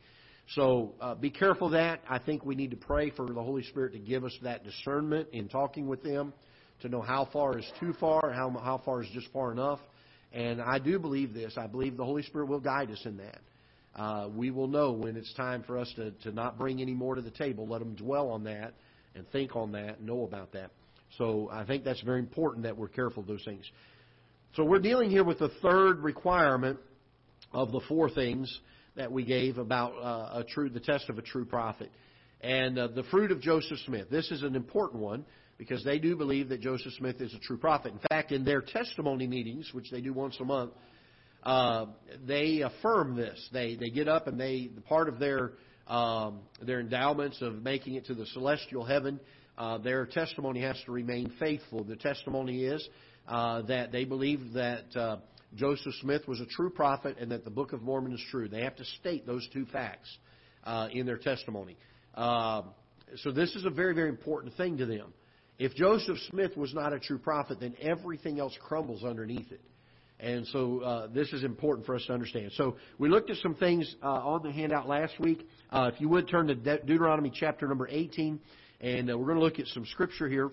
[0.53, 2.01] So uh, be careful of that.
[2.07, 5.29] I think we need to pray for the Holy Spirit to give us that discernment
[5.33, 6.33] in talking with them,
[6.81, 9.79] to know how far is too far, how how far is just far enough.
[10.31, 11.57] And I do believe this.
[11.57, 13.39] I believe the Holy Spirit will guide us in that.
[13.95, 17.15] Uh, we will know when it's time for us to, to not bring any more
[17.15, 17.65] to the table.
[17.65, 18.73] Let them dwell on that
[19.15, 20.71] and think on that and know about that.
[21.17, 23.63] So I think that's very important that we're careful of those things.
[24.55, 26.77] So we're dealing here with the third requirement
[27.53, 28.59] of the four things
[28.95, 31.91] that we gave about uh, a true, the test of a true prophet.
[32.41, 34.09] And uh, the fruit of Joseph Smith.
[34.09, 35.25] This is an important one
[35.57, 37.93] because they do believe that Joseph Smith is a true prophet.
[37.93, 40.71] In fact, in their testimony meetings, which they do once a month,
[41.43, 41.85] uh,
[42.25, 43.49] they affirm this.
[43.53, 45.53] They they get up and they the part of their
[45.87, 49.19] um, their endowments of making it to the celestial heaven.
[49.57, 51.83] Uh, their testimony has to remain faithful.
[51.83, 52.85] The testimony is
[53.27, 55.17] uh, that they believe that uh,
[55.53, 58.47] Joseph Smith was a true prophet and that the Book of Mormon is true.
[58.47, 60.09] They have to state those two facts
[60.63, 61.77] uh, in their testimony.
[62.13, 62.63] Uh,
[63.17, 65.13] so this is a very, very important thing to them.
[65.57, 69.61] If Joseph Smith was not a true prophet, then everything else crumbles underneath it.
[70.19, 72.51] And so uh, this is important for us to understand.
[72.55, 75.47] So we looked at some things uh, on the handout last week.
[75.69, 78.39] Uh, if you would turn to De- Deuteronomy chapter number 18,
[78.81, 80.51] and uh, we're going to look at some scripture here.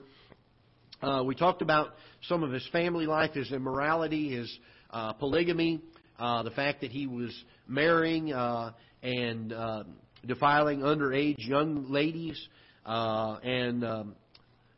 [1.24, 1.94] We talked about
[2.28, 4.56] some of his family life, his immorality, his
[4.92, 5.80] uh, polygamy,
[6.18, 7.32] uh, the fact that he was
[7.66, 9.84] marrying uh, and uh,
[10.26, 12.40] defiling underage young ladies,
[12.86, 14.14] uh, and um,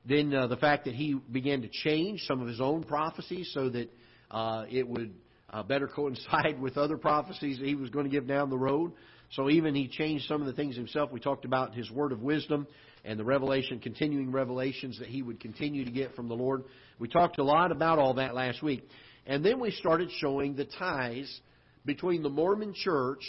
[0.07, 3.69] then uh, the fact that he began to change some of his own prophecies so
[3.71, 3.91] that
[4.31, 5.15] uh, it would
[5.51, 8.93] uh, better coincide with other prophecies that he was going to give down the road.
[9.33, 11.11] So even he changed some of the things himself.
[11.11, 12.67] We talked about his word of wisdom
[13.05, 16.65] and the revelation, continuing revelations that he would continue to get from the Lord.
[16.99, 18.87] We talked a lot about all that last week.
[19.27, 21.41] And then we started showing the ties
[21.85, 23.23] between the Mormon church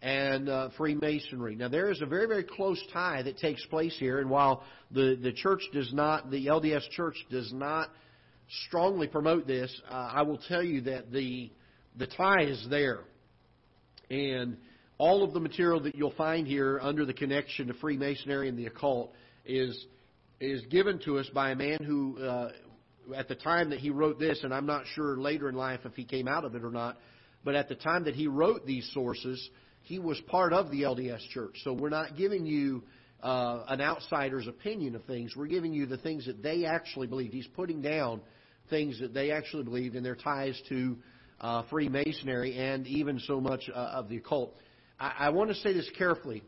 [0.00, 1.54] and uh, Freemasonry.
[1.54, 5.18] Now there is a very, very close tie that takes place here, and while the,
[5.20, 7.88] the church does not, the LDS church does not
[8.66, 11.50] strongly promote this, uh, I will tell you that the,
[11.96, 13.00] the tie is there.
[14.10, 14.56] And
[14.98, 18.66] all of the material that you'll find here under the connection to Freemasonry and the
[18.66, 19.12] occult
[19.46, 19.86] is,
[20.40, 22.50] is given to us by a man who, uh,
[23.16, 25.94] at the time that he wrote this, and I'm not sure later in life if
[25.94, 26.98] he came out of it or not,
[27.44, 29.50] but at the time that he wrote these sources,
[29.82, 31.56] he was part of the LDS Church.
[31.64, 32.82] So we're not giving you
[33.22, 35.34] uh, an outsider's opinion of things.
[35.36, 37.32] We're giving you the things that they actually believed.
[37.32, 38.20] He's putting down
[38.70, 40.96] things that they actually believed in their ties to
[41.40, 44.56] uh, Freemasonry and even so much uh, of the occult.
[44.98, 46.42] I, I want to say this carefully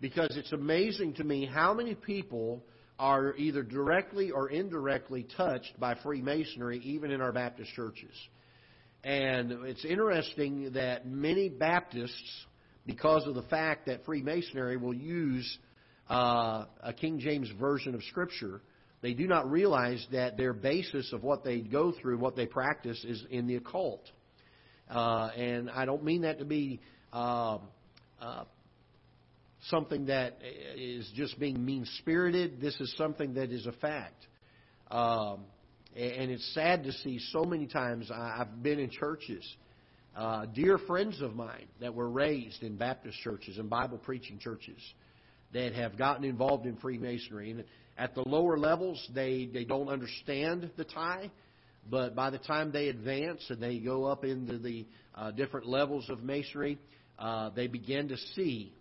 [0.00, 2.62] because it's amazing to me how many people
[2.98, 8.14] are either directly or indirectly touched by Freemasonry, even in our Baptist churches.
[9.02, 12.46] And it's interesting that many Baptists,
[12.86, 15.58] because of the fact that Freemasonry will use
[16.08, 18.60] uh, a King James version of Scripture,
[19.02, 23.04] they do not realize that their basis of what they go through, what they practice,
[23.04, 24.10] is in the occult.
[24.88, 26.80] Uh, and I don't mean that to be
[27.12, 27.58] uh,
[28.20, 28.44] uh,
[29.70, 30.38] something that
[30.76, 32.60] is just being mean spirited.
[32.60, 34.26] This is something that is a fact.
[34.90, 35.44] Um,
[35.96, 39.44] and it's sad to see so many times I've been in churches,
[40.16, 44.80] uh, dear friends of mine that were raised in Baptist churches and Bible preaching churches
[45.52, 47.52] that have gotten involved in Freemasonry.
[47.52, 47.64] And
[47.96, 51.30] at the lower levels, they, they don't understand the tie.
[51.88, 56.08] But by the time they advance and they go up into the uh, different levels
[56.10, 56.78] of Masonry,
[57.18, 58.72] uh, they begin to see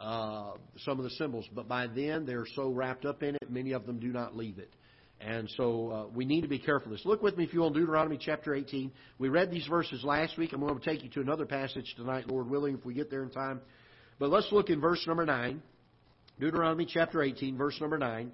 [0.00, 0.52] uh,
[0.84, 1.46] some of the symbols.
[1.54, 4.58] But by then, they're so wrapped up in it, many of them do not leave
[4.58, 4.72] it.
[5.20, 7.04] And so uh, we need to be careful of this.
[7.04, 8.92] Look with me, if you will, Deuteronomy chapter 18.
[9.18, 10.52] We read these verses last week.
[10.52, 13.24] I'm going to take you to another passage tonight, Lord willing, if we get there
[13.24, 13.60] in time.
[14.20, 15.60] But let's look in verse number 9.
[16.38, 18.30] Deuteronomy chapter 18, verse number 9.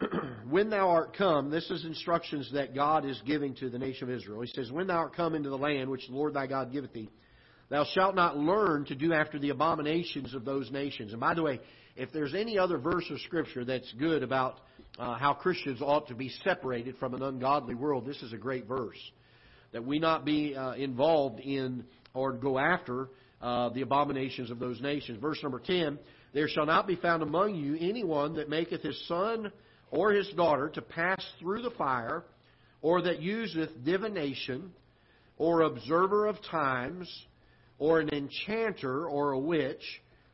[0.48, 4.16] when thou art come, this is instructions that God is giving to the nation of
[4.16, 4.40] Israel.
[4.40, 6.94] He says, When thou art come into the land which the Lord thy God giveth
[6.94, 7.10] thee,
[7.70, 11.12] Thou shalt not learn to do after the abominations of those nations.
[11.12, 11.60] And by the way,
[11.96, 14.60] if there's any other verse of Scripture that's good about
[14.98, 18.66] uh, how Christians ought to be separated from an ungodly world, this is a great
[18.66, 18.98] verse.
[19.72, 23.08] That we not be uh, involved in or go after
[23.42, 25.20] uh, the abominations of those nations.
[25.20, 25.98] Verse number 10
[26.32, 29.52] There shall not be found among you anyone that maketh his son
[29.90, 32.24] or his daughter to pass through the fire,
[32.82, 34.70] or that useth divination,
[35.36, 37.08] or observer of times,
[37.78, 39.82] or an enchanter or a witch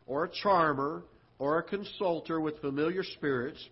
[0.06, 1.04] or a charmer
[1.38, 3.62] or a consulter with familiar spirits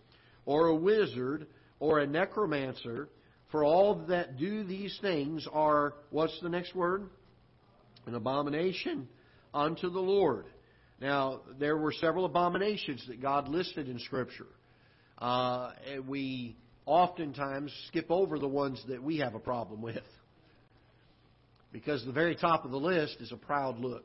[0.46, 1.46] or a wizard
[1.80, 3.08] or a necromancer,
[3.50, 7.08] for all that do these things are, what's the next word?
[8.06, 9.08] An abomination
[9.52, 10.46] unto the Lord.
[11.00, 14.46] Now, there were several abominations that God listed in Scripture.
[15.18, 15.72] Uh,
[16.06, 16.56] we
[16.86, 20.02] oftentimes skip over the ones that we have a problem with.
[21.72, 24.04] Because the very top of the list is a proud look.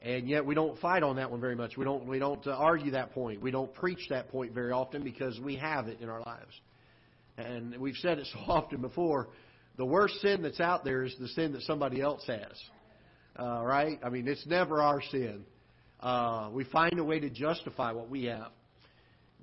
[0.00, 1.76] And yet we don't fight on that one very much.
[1.76, 3.42] We don't we don't uh, argue that point.
[3.42, 6.60] We don't preach that point very often because we have it in our lives.
[7.36, 9.28] And we've said it so often before.
[9.76, 12.52] The worst sin that's out there is the sin that somebody else has.
[13.38, 13.98] Uh, right?
[14.02, 15.44] I mean, it's never our sin.
[16.00, 18.50] Uh, we find a way to justify what we have.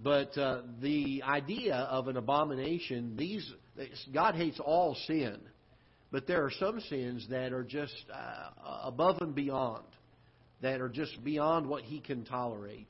[0.04, 3.50] But uh, the idea of an abomination, these
[4.14, 5.40] God hates all sin.
[6.16, 9.84] But there are some sins that are just uh, above and beyond,
[10.62, 12.88] that are just beyond what He can tolerate.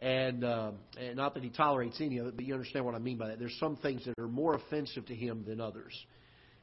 [0.00, 2.98] And, uh, and not that He tolerates any of it, but you understand what I
[2.98, 3.38] mean by that.
[3.38, 5.94] There's some things that are more offensive to Him than others.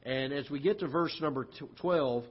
[0.02, 1.48] And as we get to verse number
[1.80, 2.24] 12,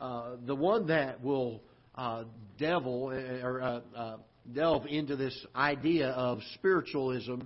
[0.00, 1.60] uh, the one that will
[1.96, 2.24] uh,
[2.58, 4.16] devil uh, or uh, uh,
[4.54, 7.40] delve into this idea of spiritualism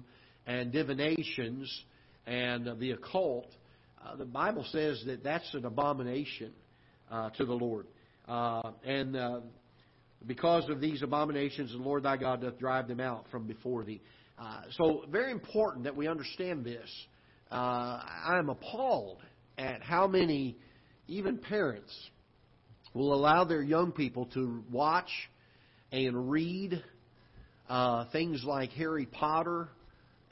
[0.47, 1.83] and divinations
[2.29, 3.49] and the occult
[4.05, 6.52] uh, the Bible says that that's an abomination
[7.11, 7.86] uh, to the Lord.
[8.28, 9.40] Uh, and uh,
[10.26, 14.00] because of these abominations, the Lord thy God doth drive them out from before thee.
[14.38, 16.88] Uh, so, very important that we understand this.
[17.50, 19.18] Uh, I am appalled
[19.59, 20.57] at how many,
[21.07, 21.92] even parents,
[22.94, 25.11] will allow their young people to watch
[25.92, 26.82] and read
[27.68, 29.68] uh, things like Harry Potter,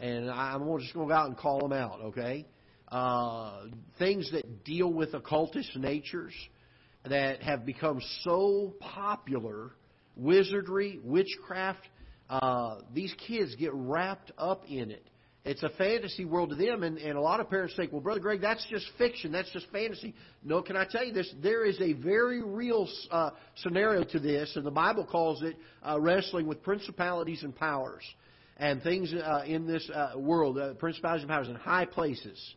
[0.01, 2.47] and I'm just going to go out and call them out, okay?
[2.93, 3.63] Uh,
[3.99, 6.35] things that deal with occultist natures
[7.09, 9.71] that have become so popular,
[10.15, 11.89] wizardry, witchcraft,
[12.29, 15.09] uh, these kids get wrapped up in it.
[15.45, 18.21] It's a fantasy world to them, and, and a lot of parents think, well, Brother
[18.21, 20.15] Greg, that's just fiction, that's just fantasy.
[20.45, 21.33] No, can I tell you this?
[21.43, 25.99] There is a very real uh, scenario to this, and the Bible calls it uh,
[25.99, 28.05] wrestling with principalities and powers
[28.59, 32.55] and things uh, in this uh, world, uh, principalities and powers in high places.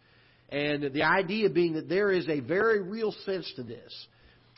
[0.50, 4.08] And the idea being that there is a very real sense to this.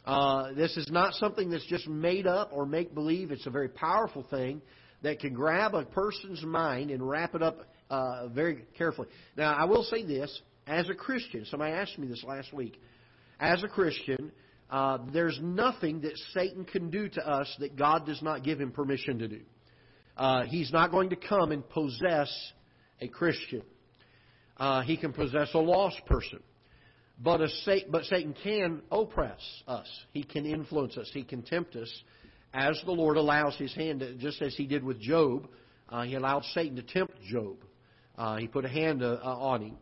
[0.06, 3.32] Uh, this is not something that's just made up or make believe.
[3.32, 4.62] It's a very powerful thing
[5.04, 7.60] that can grab a person's mind and wrap it up
[7.90, 9.08] uh, very carefully.
[9.36, 11.46] Now, I will say this as a Christian.
[11.46, 12.80] Somebody asked me this last week.
[13.40, 14.32] As a Christian,
[14.70, 18.72] uh, there's nothing that Satan can do to us that God does not give him
[18.72, 19.42] permission to do.
[20.18, 22.32] Uh, he's not going to come and possess
[23.00, 23.62] a Christian.
[24.60, 26.40] Uh, he can possess a lost person.
[27.20, 27.50] But, a,
[27.90, 29.88] but Satan can oppress us.
[30.12, 31.10] He can influence us.
[31.14, 31.92] He can tempt us
[32.54, 35.48] as the Lord allows his hand, just as he did with Job.
[35.90, 37.58] Uh, he allowed Satan to tempt Job.
[38.18, 39.78] Uh, he put a hand uh, uh on him.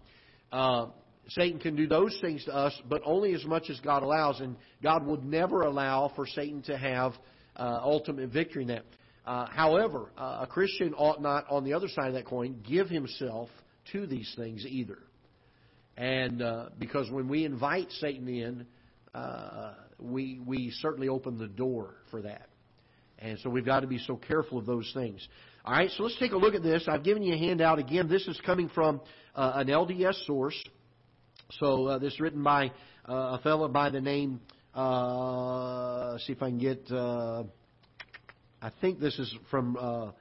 [0.52, 0.88] Uh,
[1.30, 4.42] Satan can do those things to us, but only as much as God allows.
[4.42, 7.14] And God would never allow for Satan to have
[7.58, 8.86] ultimate victory in that.
[9.26, 13.50] However, a Christian ought not, on the other side of that coin, give himself
[13.92, 15.00] to these things either.
[15.98, 18.66] And uh, because when we invite Satan in,
[19.14, 22.50] uh, we we certainly open the door for that.
[23.20, 25.26] And so we've got to be so careful of those things.
[25.64, 26.86] All right, so let's take a look at this.
[26.88, 28.10] I've given you a handout again.
[28.10, 29.00] This is coming from
[29.36, 30.62] uh, an LDS source.
[31.60, 32.72] So uh, this is written by
[33.08, 34.42] uh, a fellow by the name.
[34.74, 36.92] Uh, see if I can get.
[36.92, 37.44] Uh,
[38.62, 40.12] I think this is from uh,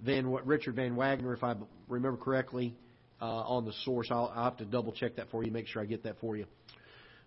[0.00, 1.54] Van Richard Van Wagner, if I
[1.88, 2.74] remember correctly,
[3.20, 4.08] uh, on the source.
[4.10, 6.36] I'll, I'll have to double check that for you, make sure I get that for
[6.36, 6.46] you.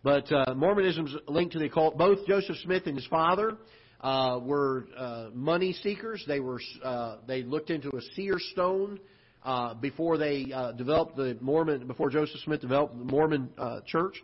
[0.03, 1.97] But uh, Mormonism's linked to the occult.
[1.97, 3.57] Both Joseph Smith and his father
[4.01, 6.23] uh, were uh, money seekers.
[6.27, 8.99] They were uh, they looked into a seer stone
[9.43, 14.15] uh, before they uh, developed the Mormon before Joseph Smith developed the Mormon uh, church.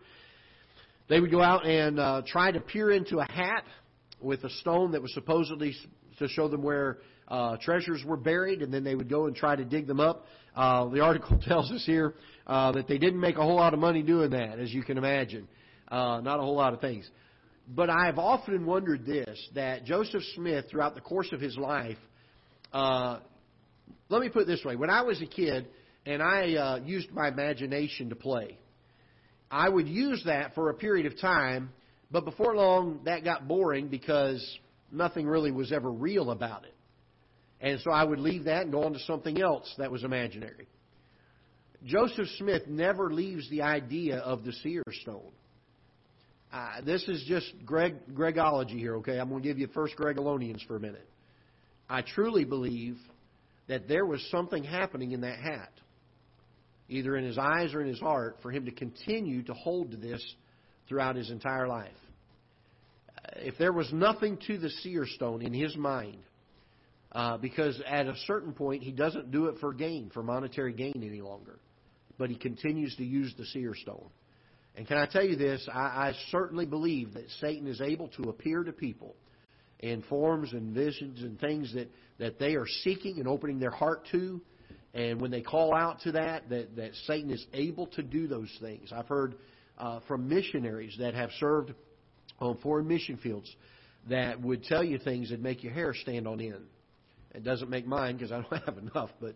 [1.08, 3.64] They would go out and uh, try to peer into a hat
[4.22, 5.76] with a stone that was supposedly
[6.20, 9.56] to show them where uh, treasures were buried, and then they would go and try
[9.56, 10.26] to dig them up.
[10.56, 12.16] Uh, the article tells us here
[12.48, 14.98] uh, that they didn't make a whole lot of money doing that, as you can
[14.98, 15.48] imagine.
[15.88, 17.10] Uh, not a whole lot of things.
[17.68, 21.98] But I've often wondered this, that Joseph Smith, throughout the course of his life,
[22.72, 23.20] uh,
[24.10, 24.76] let me put it this way.
[24.76, 25.68] When I was a kid
[26.06, 28.60] and I uh, used my imagination to play,
[29.50, 31.72] I would use that for a period of time,
[32.12, 34.44] but before long that got boring because
[34.92, 36.75] nothing really was ever real about it.
[37.66, 40.68] And so I would leave that and go on to something else that was imaginary.
[41.84, 45.32] Joseph Smith never leaves the idea of the seer stone.
[46.54, 49.20] Uh, this is just Greg Gregology here, okay?
[49.20, 51.10] I'm going to give you First Gregolonians for a minute.
[51.90, 52.98] I truly believe
[53.68, 55.72] that there was something happening in that hat,
[56.88, 59.98] either in his eyes or in his heart, for him to continue to hold to
[59.98, 60.24] this
[60.88, 61.90] throughout his entire life.
[63.18, 66.20] Uh, if there was nothing to the seer stone in his mind,
[67.16, 70.94] uh, because at a certain point he doesn't do it for gain, for monetary gain
[70.98, 71.60] any longer,
[72.18, 74.10] but he continues to use the seer stone.
[74.76, 75.66] And can I tell you this?
[75.74, 79.16] I, I certainly believe that Satan is able to appear to people
[79.80, 81.90] in forms and visions and things that,
[82.20, 84.42] that they are seeking and opening their heart to.
[84.94, 88.54] And when they call out to that, that, that Satan is able to do those
[88.60, 88.92] things.
[88.94, 89.36] I've heard
[89.78, 91.74] uh, from missionaries that have served
[92.40, 93.50] on foreign mission fields
[94.10, 96.66] that would tell you things that make your hair stand on end.
[97.36, 99.36] It doesn't make mine because I don't have enough, but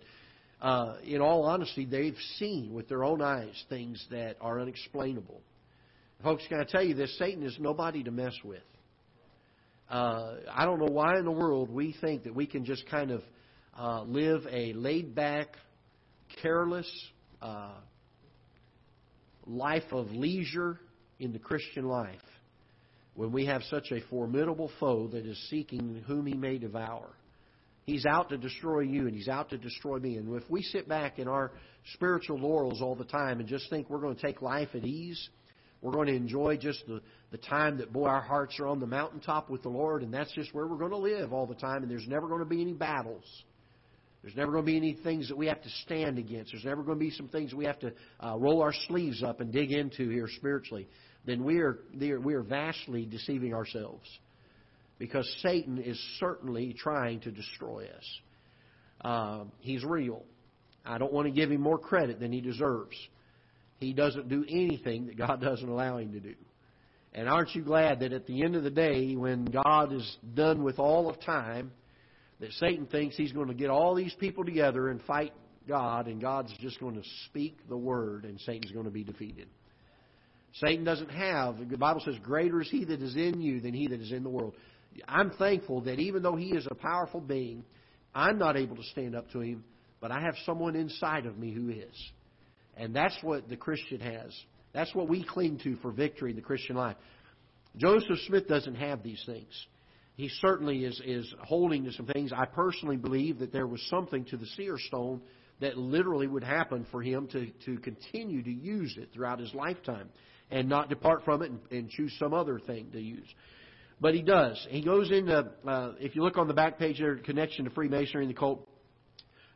[0.61, 5.41] uh, in all honesty, they've seen with their own eyes things that are unexplainable.
[6.23, 7.17] Folks, can I tell you this?
[7.17, 8.63] Satan is nobody to mess with.
[9.89, 13.11] Uh, I don't know why in the world we think that we can just kind
[13.11, 13.21] of
[13.77, 15.47] uh, live a laid back,
[16.41, 16.89] careless
[17.41, 17.75] uh,
[19.47, 20.77] life of leisure
[21.19, 22.19] in the Christian life
[23.15, 27.09] when we have such a formidable foe that is seeking whom he may devour.
[27.89, 30.17] He's out to destroy you and he's out to destroy me.
[30.17, 31.51] And if we sit back in our
[31.93, 35.29] spiritual laurels all the time and just think we're going to take life at ease,
[35.81, 38.85] we're going to enjoy just the, the time that, boy, our hearts are on the
[38.85, 41.81] mountaintop with the Lord, and that's just where we're going to live all the time,
[41.81, 43.23] and there's never going to be any battles.
[44.21, 46.51] There's never going to be any things that we have to stand against.
[46.51, 49.39] There's never going to be some things we have to uh, roll our sleeves up
[49.39, 50.87] and dig into here spiritually.
[51.25, 54.05] Then we are, we are vastly deceiving ourselves
[54.99, 58.19] because Satan is certainly trying to destroy us.
[59.01, 60.23] Uh, he's real.
[60.85, 62.95] I don't want to give him more credit than he deserves.
[63.77, 66.35] He doesn't do anything that God doesn't allow him to do.
[67.13, 70.63] And aren't you glad that at the end of the day, when God is done
[70.63, 71.71] with all of time,
[72.39, 75.33] that Satan thinks he's going to get all these people together and fight
[75.67, 79.47] God, and God's just going to speak the word, and Satan's going to be defeated.
[80.55, 83.87] Satan doesn't have, the Bible says, greater is he that is in you than he
[83.87, 84.55] that is in the world.
[85.07, 87.63] I'm thankful that even though he is a powerful being,
[88.13, 89.63] I'm not able to stand up to him,
[90.01, 92.11] but I have someone inside of me who is.
[92.75, 94.33] And that's what the Christian has.
[94.73, 96.95] That's what we cling to for victory in the Christian life.
[97.77, 99.67] Joseph Smith doesn't have these things.
[100.15, 102.31] He certainly is, is holding to some things.
[102.35, 105.21] I personally believe that there was something to the seer stone
[105.61, 110.09] that literally would happen for him to, to continue to use it throughout his lifetime
[110.51, 113.27] and not depart from it and, and choose some other thing to use.
[114.01, 114.65] But he does.
[114.69, 118.23] He goes into, uh, if you look on the back page there, connection to Freemasonry
[118.23, 118.67] and the occult,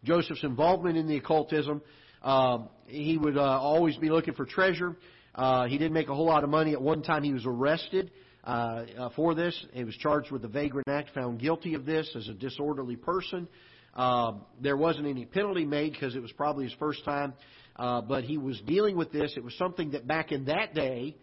[0.03, 1.81] Joseph's involvement in the occultism.
[2.21, 4.97] Uh, he would uh, always be looking for treasure.
[5.33, 6.73] Uh, he didn't make a whole lot of money.
[6.73, 8.11] At one time, he was arrested
[8.43, 9.65] uh, uh, for this.
[9.71, 13.47] He was charged with the Vagrant Act, found guilty of this as a disorderly person.
[13.93, 17.33] Uh, there wasn't any penalty made because it was probably his first time,
[17.77, 19.33] uh, but he was dealing with this.
[19.37, 21.15] It was something that back in that day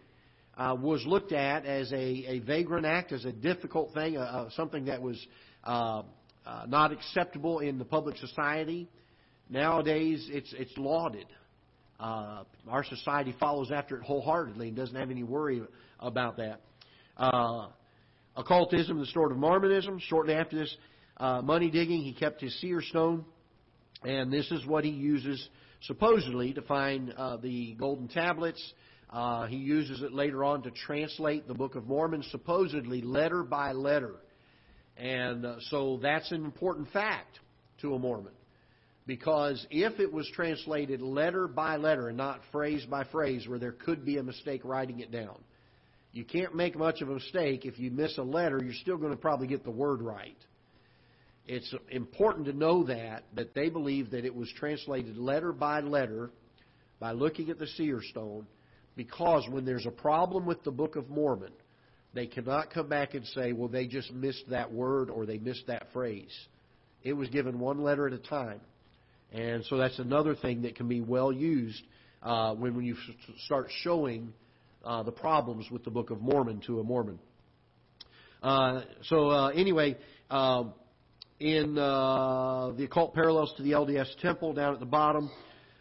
[0.57, 4.49] uh, was looked at as a, a vagrant act, as a difficult thing, uh, uh,
[4.51, 5.25] something that was
[5.63, 6.03] uh,
[6.45, 8.89] uh, not acceptable in the public society.
[9.49, 11.27] Nowadays, it's it's lauded.
[11.99, 15.61] Uh, our society follows after it wholeheartedly and doesn't have any worry
[15.99, 16.61] about that.
[17.15, 17.67] Uh,
[18.35, 19.99] occultism, the sort of Mormonism.
[19.99, 20.75] Shortly after this
[21.17, 23.23] uh, money digging, he kept his seer stone,
[24.03, 25.47] and this is what he uses
[25.83, 28.73] supposedly to find uh, the golden tablets.
[29.11, 33.73] Uh, he uses it later on to translate the Book of Mormon, supposedly letter by
[33.73, 34.15] letter.
[34.95, 37.39] And uh, so that's an important fact
[37.81, 38.33] to a Mormon.
[39.07, 43.73] Because if it was translated letter by letter and not phrase by phrase, where there
[43.73, 45.37] could be a mistake writing it down,
[46.13, 47.65] you can't make much of a mistake.
[47.65, 50.37] If you miss a letter, you're still going to probably get the word right.
[51.47, 56.29] It's important to know that, that they believe that it was translated letter by letter
[56.99, 58.45] by looking at the seer stone,
[58.95, 61.51] because when there's a problem with the Book of Mormon,
[62.13, 65.67] they cannot come back and say, well, they just missed that word or they missed
[65.67, 66.33] that phrase.
[67.03, 68.61] It was given one letter at a time.
[69.31, 71.81] And so that's another thing that can be well used
[72.21, 72.95] uh, when, when you
[73.45, 74.33] start showing
[74.83, 77.19] uh, the problems with the Book of Mormon to a Mormon.
[78.43, 79.95] Uh, so uh, anyway,
[80.29, 80.73] um,
[81.39, 85.31] in uh, the occult parallels to the LDS Temple down at the bottom,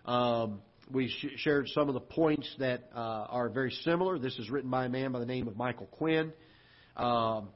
[0.05, 0.61] um,
[0.93, 4.19] we sh- shared some of the points that uh, are very similar.
[4.19, 6.33] This is written by a man by the name of Michael Quinn.
[6.97, 7.49] Um,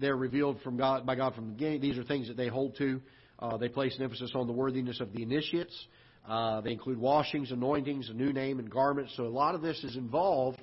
[0.00, 1.80] they're revealed from God by God from the beginning.
[1.80, 3.00] These are things that they hold to.
[3.38, 5.86] Uh, they place an emphasis on the worthiness of the initiates.
[6.28, 9.12] Uh, they include washings, anointings, a new name, and garments.
[9.16, 10.60] So a lot of this is involved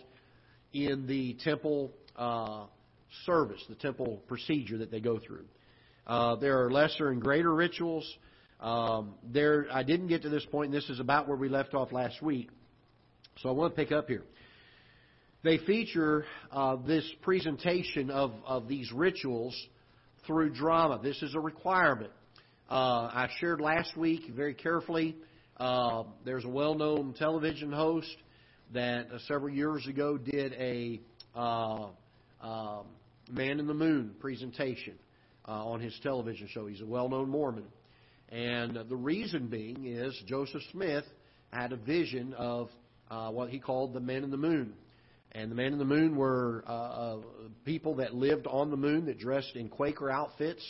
[0.73, 2.65] in the temple uh,
[3.25, 5.45] service, the temple procedure that they go through.
[6.05, 8.05] Uh, there are lesser and greater rituals.
[8.59, 11.73] Um, there, I didn't get to this point, and this is about where we left
[11.73, 12.49] off last week.
[13.41, 14.23] So I want to pick up here.
[15.43, 19.55] They feature uh, this presentation of, of these rituals
[20.25, 20.99] through drama.
[21.03, 22.11] This is a requirement.
[22.69, 22.73] Uh,
[23.13, 25.15] I shared last week very carefully.
[25.57, 28.15] Uh, there's a well-known television host
[28.73, 30.99] that uh, several years ago did a
[31.35, 31.87] uh,
[32.41, 32.85] um,
[33.29, 34.95] Man in the Moon presentation
[35.47, 36.65] uh, on his television show.
[36.65, 37.65] He's a well-known Mormon,
[38.29, 41.05] and the reason being is Joseph Smith
[41.51, 42.69] had a vision of
[43.09, 44.73] uh, what he called the men in the Moon.
[45.31, 47.17] And the men in the Moon were uh, uh,
[47.65, 50.63] people that lived on the moon that dressed in Quaker outfits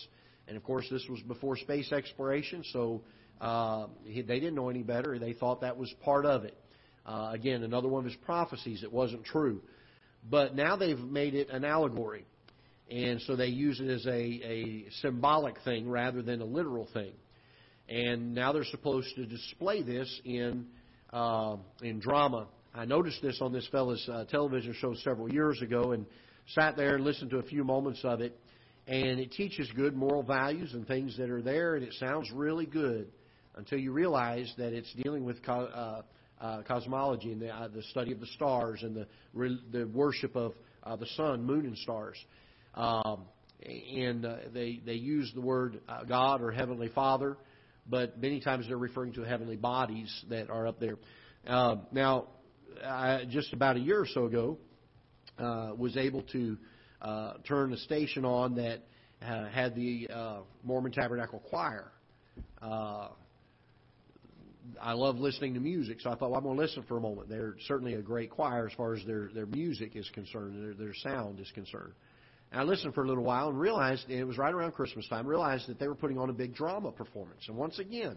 [0.47, 3.01] and of course, this was before space exploration, so
[3.41, 5.17] uh, they didn't know any better.
[5.17, 6.57] They thought that was part of it.
[7.05, 8.83] Uh, again, another one of his prophecies.
[8.83, 9.61] It wasn't true,
[10.29, 12.25] but now they've made it an allegory,
[12.89, 17.13] and so they use it as a, a symbolic thing rather than a literal thing.
[17.88, 20.65] And now they're supposed to display this in
[21.13, 22.47] uh, in drama.
[22.73, 26.05] I noticed this on this fellow's uh, television show several years ago, and
[26.49, 28.38] sat there and listened to a few moments of it
[28.88, 32.65] and it teaches good moral values and things that are there, and it sounds really
[32.65, 33.07] good
[33.55, 36.01] until you realize that it's dealing with co- uh,
[36.43, 40.36] uh, cosmology and the, uh, the study of the stars and the re- the worship
[40.36, 42.17] of uh, the sun, moon, and stars.
[42.75, 43.23] Um,
[43.65, 47.38] and uh, they they use the word uh, God or Heavenly Father,
[47.88, 50.97] but many times they're referring to heavenly bodies that are up there.
[51.47, 52.27] Uh, now,
[52.83, 54.57] I, just about a year or so ago,
[55.38, 56.57] uh, was able to
[57.01, 58.79] uh, turned a station on that
[59.21, 61.91] uh, had the uh, Mormon Tabernacle Choir.
[62.61, 63.09] Uh,
[64.81, 67.01] I love listening to music, so I thought, well, I'm going to listen for a
[67.01, 67.29] moment.
[67.29, 70.93] They're certainly a great choir as far as their their music is concerned, their their
[70.95, 71.93] sound is concerned.
[72.55, 75.05] And I listened for a little while and realized and it was right around Christmas
[75.09, 75.27] time.
[75.27, 78.15] Realized that they were putting on a big drama performance, and once again,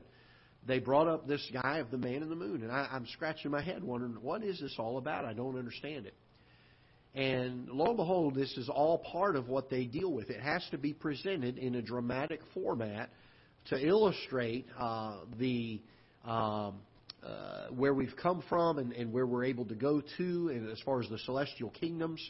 [0.64, 3.50] they brought up this guy of the Man in the Moon, and I, I'm scratching
[3.50, 5.24] my head wondering what is this all about.
[5.24, 6.14] I don't understand it.
[7.16, 10.30] And lo and behold, this is all part of what they deal with.
[10.30, 13.10] It has to be presented in a dramatic format
[13.70, 15.80] to illustrate uh, the
[16.24, 16.76] um,
[17.24, 20.78] uh, where we've come from and, and, where we're able to go to, and as
[20.84, 22.20] far as the celestial kingdoms.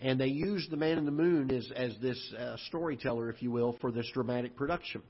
[0.00, 3.50] And they use the man in the moon as, as this uh, storyteller, if you
[3.50, 5.02] will, for this dramatic production.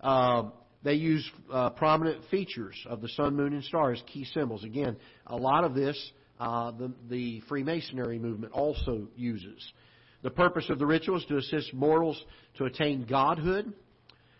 [0.00, 0.52] Um,
[0.82, 4.64] they use uh, prominent features of the sun, moon, and stars, key symbols.
[4.64, 5.96] Again, a lot of this
[6.38, 9.72] uh, the, the Freemasonry movement also uses.
[10.22, 12.22] The purpose of the ritual is to assist mortals
[12.58, 13.72] to attain godhood.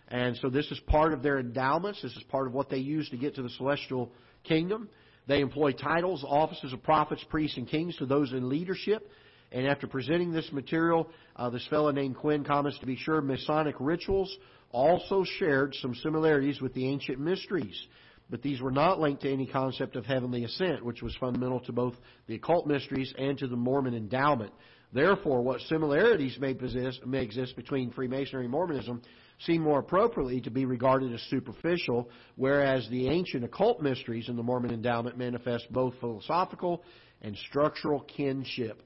[0.08, 2.00] And so this is part of their endowments.
[2.02, 4.12] This is part of what they use to get to the celestial
[4.44, 4.88] kingdom.
[5.26, 9.10] They employ titles, offices of prophets, priests, and kings to those in leadership.
[9.52, 13.76] And after presenting this material, uh, this fellow named Quinn comments to be sure Masonic
[13.80, 14.34] rituals
[14.70, 17.86] also shared some similarities with the ancient mysteries
[18.30, 21.72] but these were not linked to any concept of heavenly ascent, which was fundamental to
[21.72, 21.94] both
[22.26, 24.52] the occult mysteries and to the Mormon endowment.
[24.92, 29.02] Therefore, what similarities may, possess, may exist between Freemasonry and Mormonism
[29.40, 34.42] seem more appropriately to be regarded as superficial, whereas the ancient occult mysteries in the
[34.42, 36.82] Mormon endowment manifest both philosophical
[37.22, 38.82] and structural kinship.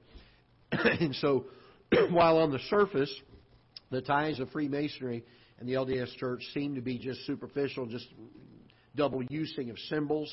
[1.01, 1.47] and so,
[2.11, 3.13] while on the surface,
[3.91, 5.25] the ties of Freemasonry
[5.59, 8.07] and the LDS Church seem to be just superficial, just
[8.97, 10.33] double using of symbols,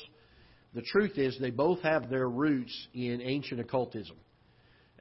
[0.74, 4.16] the truth is they both have their roots in ancient occultism.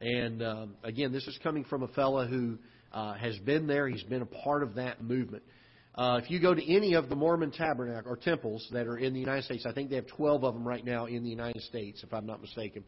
[0.02, 2.58] And um, again, this is coming from a fellow who
[2.92, 3.88] uh, has been there.
[3.88, 5.44] He's been a part of that movement.
[5.96, 9.14] Uh, if you go to any of the Mormon tabernacle or temples that are in
[9.14, 11.62] the United States, I think they have 12 of them right now in the United
[11.64, 12.84] States, if I'm not mistaken.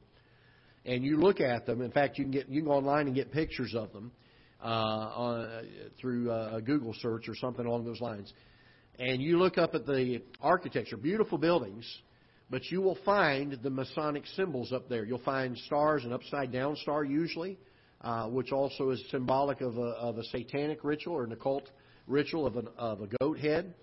[0.86, 1.82] And you look at them.
[1.82, 4.12] In fact, you can get you can go online and get pictures of them
[4.64, 5.66] uh, on,
[6.00, 8.34] through uh, a Google search or something along those lines.
[9.00, 11.86] And you look up at the architecture, beautiful buildings,
[12.50, 15.06] but you will find the Masonic symbols up there.
[15.06, 17.58] You'll find stars, an upside down star usually,
[18.02, 21.70] uh, which also is symbolic of a, of a satanic ritual or an occult
[22.08, 23.74] ritual of, an, of a goat head.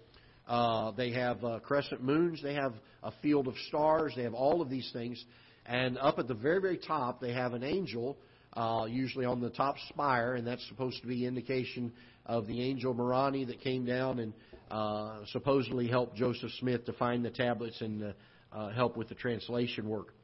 [0.46, 2.42] Uh, they have uh, crescent moons.
[2.42, 4.12] They have a field of stars.
[4.16, 5.24] They have all of these things.
[5.68, 8.16] And up at the very, very top, they have an angel,
[8.54, 11.92] uh, usually on the top spire, and that's supposed to be indication
[12.24, 14.32] of the angel Moroni that came down and
[14.70, 18.12] uh, supposedly helped Joseph Smith to find the tablets and uh,
[18.50, 20.14] uh, help with the translation work.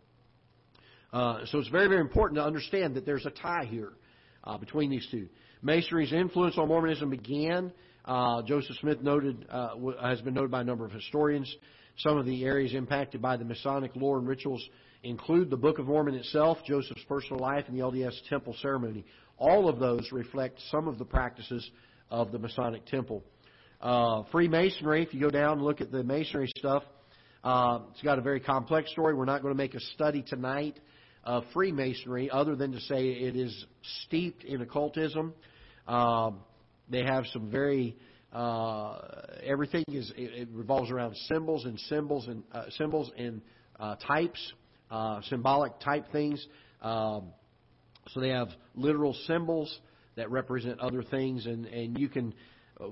[1.13, 3.93] Uh, so it's very, very important to understand that there's a tie here
[4.45, 5.29] uh, between these two.
[5.61, 7.71] Masonry's influence on Mormonism began.
[8.47, 9.47] Joseph Smith noted
[10.03, 11.55] has been noted by a number of historians.
[11.99, 14.67] Some of the areas impacted by the Masonic lore and rituals
[15.05, 19.05] include the Book of Mormon itself, Joseph's personal life, and the LDS temple ceremony.
[19.39, 21.69] All of those reflect some of the practices
[22.11, 23.23] of the Masonic temple.
[23.81, 26.83] Uh, Freemasonry, if you go down and look at the Masonry stuff,
[27.43, 29.15] uh, it's got a very complex story.
[29.15, 30.81] We're not going to make a study tonight
[31.25, 33.67] of Freemasonry other than to say it is
[34.05, 35.35] steeped in occultism.
[35.87, 36.31] Uh,
[36.89, 37.97] they have some very
[38.33, 38.99] uh,
[39.45, 43.41] everything is it, it, revolves around symbols and symbols and uh, symbols and
[43.79, 44.53] uh, types,
[44.95, 46.47] uh, symbolic type things.
[46.81, 47.33] Um,
[48.09, 49.81] so they have literal symbols
[50.17, 52.35] that represent other things, and and you can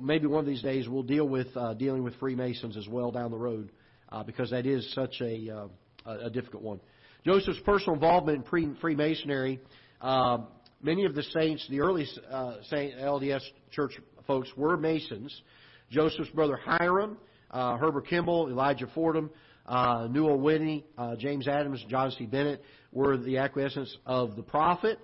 [0.01, 3.31] maybe one of these days we'll deal with uh, dealing with Freemasons as well down
[3.31, 3.71] the road
[4.11, 5.69] uh, because that is such a,
[6.07, 6.81] uh, a difficult one.
[7.25, 9.61] Joseph's personal involvement in Freemasonry,
[10.01, 10.39] uh,
[10.83, 13.93] many of the saints, the early uh, Saint LDS church
[14.27, 15.43] folks were Masons.
[15.91, 17.17] Joseph's brother Hyrum,
[17.51, 19.31] uh, Heber Kimball, Elijah Fordham,
[19.67, 22.27] uh, Newel Whitney, uh, James Adams, John C.
[22.27, 24.99] Bennett were the acquiescence of the prophet.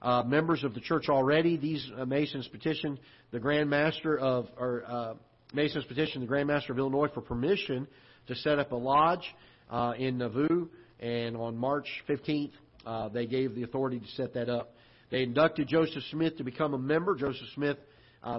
[0.00, 3.00] Uh, members of the church already, these uh, Masons petitioned
[3.32, 5.14] the Grand Master of, or uh,
[5.52, 7.86] Masons petitioned the Grand Master of Illinois for permission
[8.26, 9.24] to set up a lodge
[9.70, 10.68] uh, in Nauvoo,
[11.00, 12.52] and on March 15th,
[12.86, 14.74] uh, they gave the authority to set that up.
[15.10, 17.14] They inducted Joseph Smith to become a member.
[17.14, 17.78] Joseph Smith,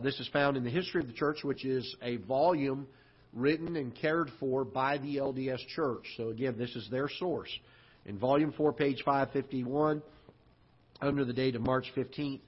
[0.04, 2.88] this is found in the history of the church, which is a volume
[3.36, 6.06] written and cared for by the LDS Church.
[6.18, 7.50] So again, this is their source.
[8.06, 10.02] In volume 4, page 551,
[11.02, 12.40] under the date of March 15th,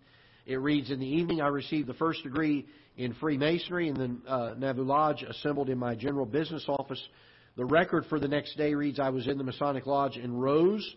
[0.45, 2.65] it reads, In the evening I received the first degree
[2.95, 7.01] in Freemasonry in the uh, Nauvoo Lodge assembled in my general business office.
[7.57, 10.95] The record for the next day reads, I was in the Masonic Lodge and rose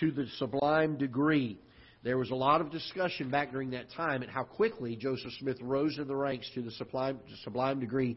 [0.00, 1.60] to the sublime degree.
[2.02, 5.58] There was a lot of discussion back during that time at how quickly Joseph Smith
[5.60, 8.16] rose in the ranks to the sublime, sublime degree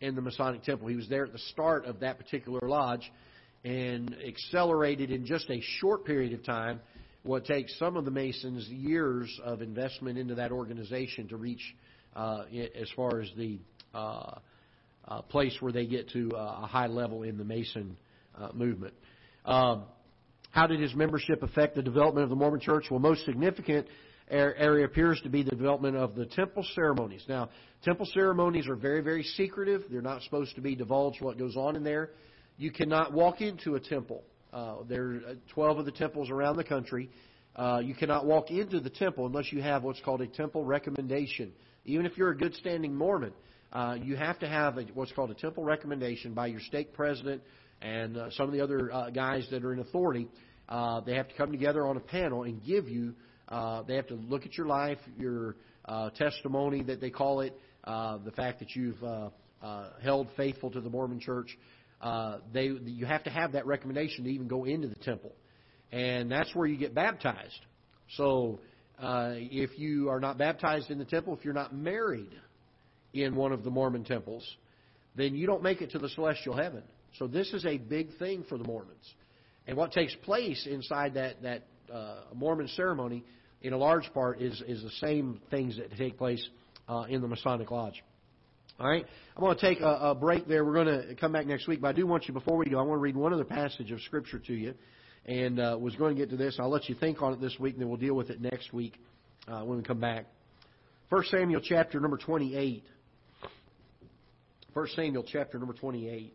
[0.00, 0.88] in the Masonic Temple.
[0.88, 3.10] He was there at the start of that particular lodge
[3.64, 6.80] and accelerated in just a short period of time
[7.22, 11.62] what takes some of the Masons years of investment into that organization to reach
[12.16, 12.44] uh,
[12.74, 13.58] as far as the
[13.94, 14.36] uh,
[15.06, 17.96] uh, place where they get to uh, a high level in the Mason
[18.38, 18.94] uh, movement.
[19.44, 19.84] Um,
[20.50, 22.86] how did his membership affect the development of the Mormon Church?
[22.90, 23.86] Well, most significant
[24.30, 27.24] area appears to be the development of the temple ceremonies.
[27.28, 27.50] Now,
[27.82, 29.84] temple ceremonies are very, very secretive.
[29.90, 32.10] They're not supposed to be divulged what goes on in there.
[32.56, 34.22] You cannot walk into a temple
[34.52, 37.10] uh, there are uh, 12 of the temples around the country.
[37.56, 41.52] Uh, you cannot walk into the temple unless you have what's called a temple recommendation.
[41.84, 43.32] Even if you're a good standing Mormon,
[43.72, 47.42] uh, you have to have a, what's called a temple recommendation by your stake president
[47.80, 50.28] and uh, some of the other uh, guys that are in authority.
[50.68, 53.14] Uh, they have to come together on a panel and give you.
[53.50, 57.58] Uh, they have to look at your life, your uh, testimony that they call it,
[57.84, 59.30] uh, the fact that you've uh,
[59.62, 61.56] uh, held faithful to the Mormon Church
[62.00, 65.32] uh, they you have to have that recommendation to even go into the temple,
[65.92, 67.60] and that's where you get baptized.
[68.16, 68.60] So
[68.98, 72.32] uh, if you are not baptized in the temple, if you're not married
[73.12, 74.44] in one of the Mormon temples,
[75.14, 76.82] then you don't make it to the celestial heaven.
[77.18, 79.14] So this is a big thing for the Mormons.
[79.66, 83.24] And what takes place inside that that uh, Mormon ceremony,
[83.62, 86.46] in a large part, is is the same things that take place
[86.88, 88.02] uh, in the Masonic Lodge.
[88.78, 89.04] All right,
[89.36, 90.64] I'm going to take a, a break there.
[90.64, 92.78] We're going to come back next week, but I do want you before we go,
[92.78, 94.74] I want to read one other passage of Scripture to you,
[95.26, 96.56] and uh, was going to get to this.
[96.58, 98.72] I'll let you think on it this week, and then we'll deal with it next
[98.72, 98.94] week
[99.46, 100.26] uh, when we come back.
[101.10, 102.84] First Samuel chapter number 28.
[104.72, 106.32] First Samuel chapter number 28.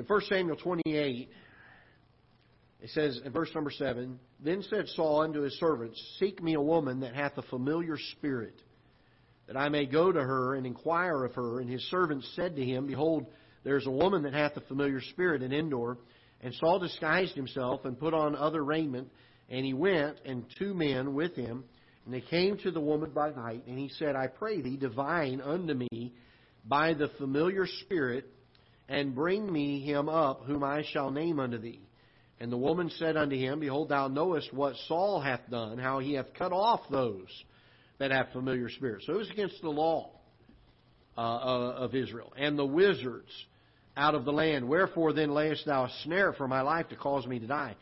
[0.00, 1.28] In 1 Samuel 28,
[2.80, 6.60] it says in verse number 7 Then said Saul unto his servants, Seek me a
[6.60, 8.54] woman that hath a familiar spirit,
[9.46, 11.60] that I may go to her and inquire of her.
[11.60, 13.26] And his servants said to him, Behold,
[13.62, 15.98] there is a woman that hath a familiar spirit in Endor.
[16.40, 19.08] And Saul disguised himself and put on other raiment,
[19.50, 21.64] and he went, and two men with him.
[22.06, 25.42] And they came to the woman by night, and he said, I pray thee, divine
[25.42, 26.14] unto me
[26.64, 28.24] by the familiar spirit,
[28.90, 31.80] and bring me him up, whom I shall name unto thee.
[32.40, 36.14] And the woman said unto him, Behold, thou knowest what Saul hath done, how he
[36.14, 37.28] hath cut off those
[37.98, 39.06] that have familiar spirits.
[39.06, 40.10] So it was against the law
[41.16, 42.32] uh, of Israel.
[42.36, 43.30] And the wizards
[43.96, 44.68] out of the land.
[44.68, 47.76] Wherefore then layest thou a snare for my life to cause me to die?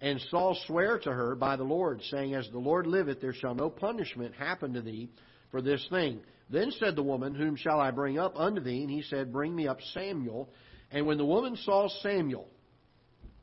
[0.00, 3.54] And Saul sware to her by the Lord, saying, As the Lord liveth, there shall
[3.54, 5.10] no punishment happen to thee
[5.50, 6.20] for this thing.
[6.50, 8.82] Then said the woman, Whom shall I bring up unto thee?
[8.82, 10.48] And he said, Bring me up Samuel.
[10.90, 12.48] And when the woman saw Samuel,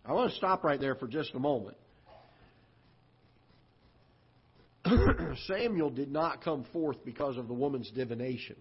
[0.05, 1.77] I want to stop right there for just a moment.
[5.47, 8.55] Samuel did not come forth because of the woman's divination.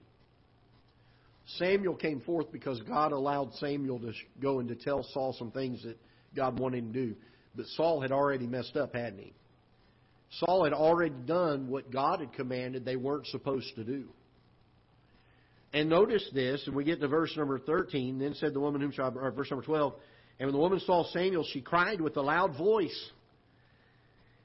[1.59, 5.83] Samuel came forth because God allowed Samuel to go and to tell Saul some things
[5.83, 5.99] that
[6.35, 7.15] God wanted him to do.
[7.55, 9.33] But Saul had already messed up, hadn't he?
[10.45, 14.09] Saul had already done what God had commanded they weren't supposed to do.
[15.73, 18.19] And notice this, and we get to verse number 13.
[18.19, 19.95] Then said the woman whom shall, or verse number 12,
[20.41, 23.11] and when the woman saw Samuel, she cried with a loud voice.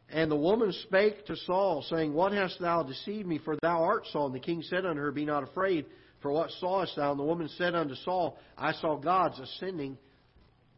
[0.09, 3.39] And the woman spake to Saul, saying, What hast thou deceived me?
[3.43, 4.27] For thou art Saul.
[4.27, 5.85] And the king said unto her, Be not afraid,
[6.21, 7.11] for what sawest thou?
[7.11, 9.97] And the woman said unto Saul, I saw gods ascending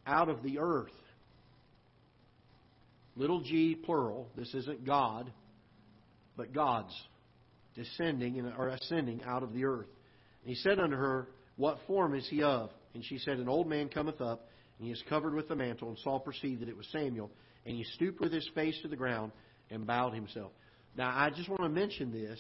[0.06, 0.92] out of the earth.
[3.16, 4.30] Little g, plural.
[4.38, 5.34] This isn't God,
[6.38, 6.94] but gods
[7.76, 9.88] descending or ascending out of the earth.
[10.48, 11.28] And he said unto her,
[11.58, 12.70] What form is he of?
[12.94, 14.48] And she said, An old man cometh up,
[14.80, 15.90] and he is covered with a mantle.
[15.90, 17.30] And Saul perceived that it was Samuel,
[17.66, 19.34] and he stooped with his face to the ground
[19.70, 20.54] and bowed himself.
[20.96, 22.40] Now, I just want to mention this.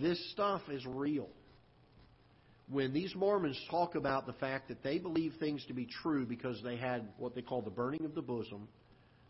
[0.00, 1.28] This stuff is real.
[2.68, 6.60] When these Mormons talk about the fact that they believe things to be true because
[6.64, 8.66] they had what they call the burning of the bosom,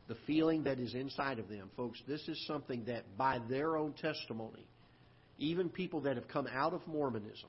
[0.09, 3.92] the feeling that is inside of them, folks, this is something that by their own
[3.92, 4.66] testimony,
[5.45, 7.49] even people that have come out of Mormonism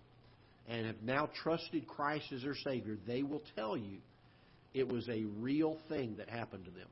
[0.67, 3.97] and have now trusted Christ as their Savior, they will tell you
[4.73, 6.87] it was a real thing that happened to them.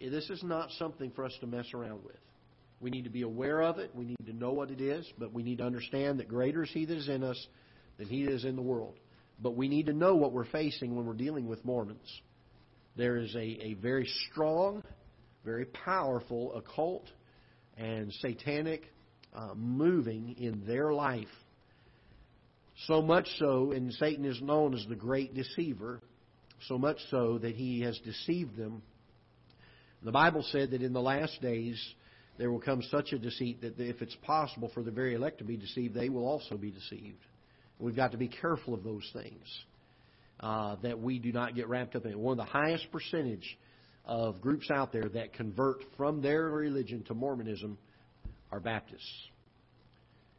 [0.00, 2.16] This is not something for us to mess around with.
[2.80, 3.90] We need to be aware of it.
[3.94, 6.70] We need to know what it is, but we need to understand that greater is
[6.70, 7.46] He that is in us
[7.98, 8.94] than He that is in the world.
[9.42, 12.20] But we need to know what we're facing when we're dealing with Mormons.
[12.96, 14.82] There is a, a very strong,
[15.44, 17.04] very powerful occult
[17.76, 18.90] and satanic
[19.34, 21.26] uh, moving in their life.
[22.86, 26.00] So much so, and Satan is known as the great deceiver,
[26.66, 28.82] so much so that he has deceived them.
[30.02, 31.78] The Bible said that in the last days
[32.38, 35.44] there will come such a deceit that if it's possible for the very elect to
[35.44, 37.18] be deceived, they will also be deceived.
[37.78, 39.44] We've got to be careful of those things.
[40.40, 42.18] Uh, that we do not get wrapped up in.
[42.18, 43.58] One of the highest percentage
[44.06, 47.76] of groups out there that convert from their religion to Mormonism
[48.52, 49.28] are Baptists.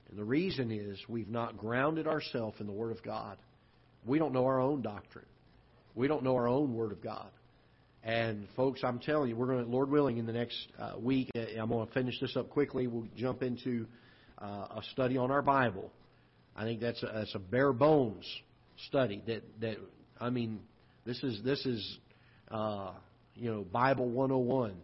[0.10, 3.38] And the reason is we've not grounded ourselves in the Word of God.
[4.06, 5.26] We don't know our own doctrine.
[5.96, 7.30] We don't know our own Word of God.
[8.04, 11.30] And folks, I'm telling you, we're going to, Lord willing, in the next uh, week,
[11.36, 12.88] uh, I'm going to finish this up quickly.
[12.88, 13.86] We'll jump into
[14.40, 14.46] uh,
[14.78, 15.92] a study on our Bible.
[16.56, 18.26] I think that's a, that's a bare bones
[18.88, 19.22] study.
[19.28, 19.78] That that
[20.20, 20.60] I mean,
[21.06, 21.98] this is this is
[22.50, 22.92] uh,
[23.36, 24.76] you know Bible 101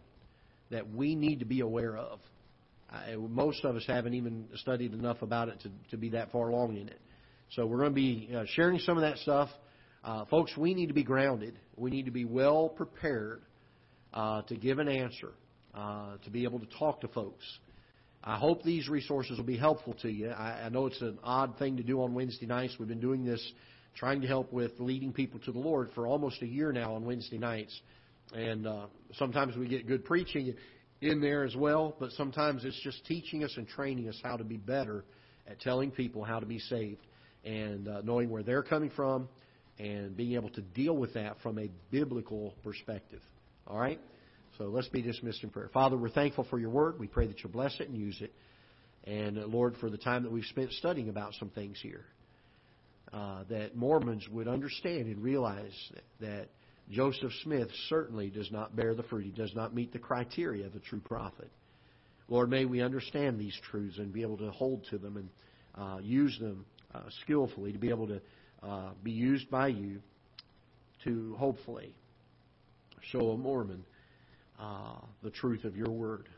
[0.70, 2.20] that we need to be aware of.
[2.90, 6.48] I, most of us haven't even studied enough about it to, to be that far
[6.48, 7.00] along in it.
[7.52, 9.48] So we're going to be uh, sharing some of that stuff.
[10.04, 11.58] Uh, folks, we need to be grounded.
[11.76, 13.42] We need to be well prepared
[14.14, 15.32] uh, to give an answer,
[15.74, 17.44] uh, to be able to talk to folks.
[18.22, 20.30] I hope these resources will be helpful to you.
[20.30, 22.76] I, I know it's an odd thing to do on Wednesday nights.
[22.78, 23.52] We've been doing this,
[23.96, 27.04] trying to help with leading people to the Lord for almost a year now on
[27.04, 27.78] Wednesday nights.
[28.34, 30.54] And uh, sometimes we get good preaching
[31.00, 34.44] in there as well, but sometimes it's just teaching us and training us how to
[34.44, 35.04] be better
[35.46, 37.06] at telling people how to be saved
[37.44, 39.28] and uh, knowing where they're coming from
[39.78, 43.20] and being able to deal with that from a biblical perspective.
[43.66, 44.00] All right?
[44.58, 45.70] So let's be dismissed in prayer.
[45.72, 46.98] Father, we're thankful for your word.
[46.98, 48.32] We pray that you'll bless it and use it.
[49.04, 52.04] And uh, Lord, for the time that we've spent studying about some things here,
[53.12, 56.48] uh, that Mormons would understand and realize that, that
[56.90, 59.24] Joseph Smith certainly does not bear the fruit.
[59.24, 61.50] He does not meet the criteria of a true prophet.
[62.28, 65.28] Lord, may we understand these truths and be able to hold to them and
[65.74, 66.64] uh, use them
[66.94, 68.20] uh, skillfully to be able to
[68.62, 70.00] uh, be used by you
[71.04, 71.94] to hopefully
[73.12, 73.84] show a Mormon
[74.58, 76.28] uh, the truth of your word.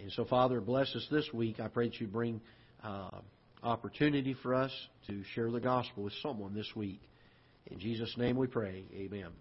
[0.00, 1.60] And so, Father, bless us this week.
[1.60, 2.40] I pray that you bring
[2.82, 3.10] uh,
[3.62, 4.72] opportunity for us
[5.08, 7.00] to share the gospel with someone this week.
[7.66, 8.84] In Jesus' name we pray.
[8.94, 9.28] Amen.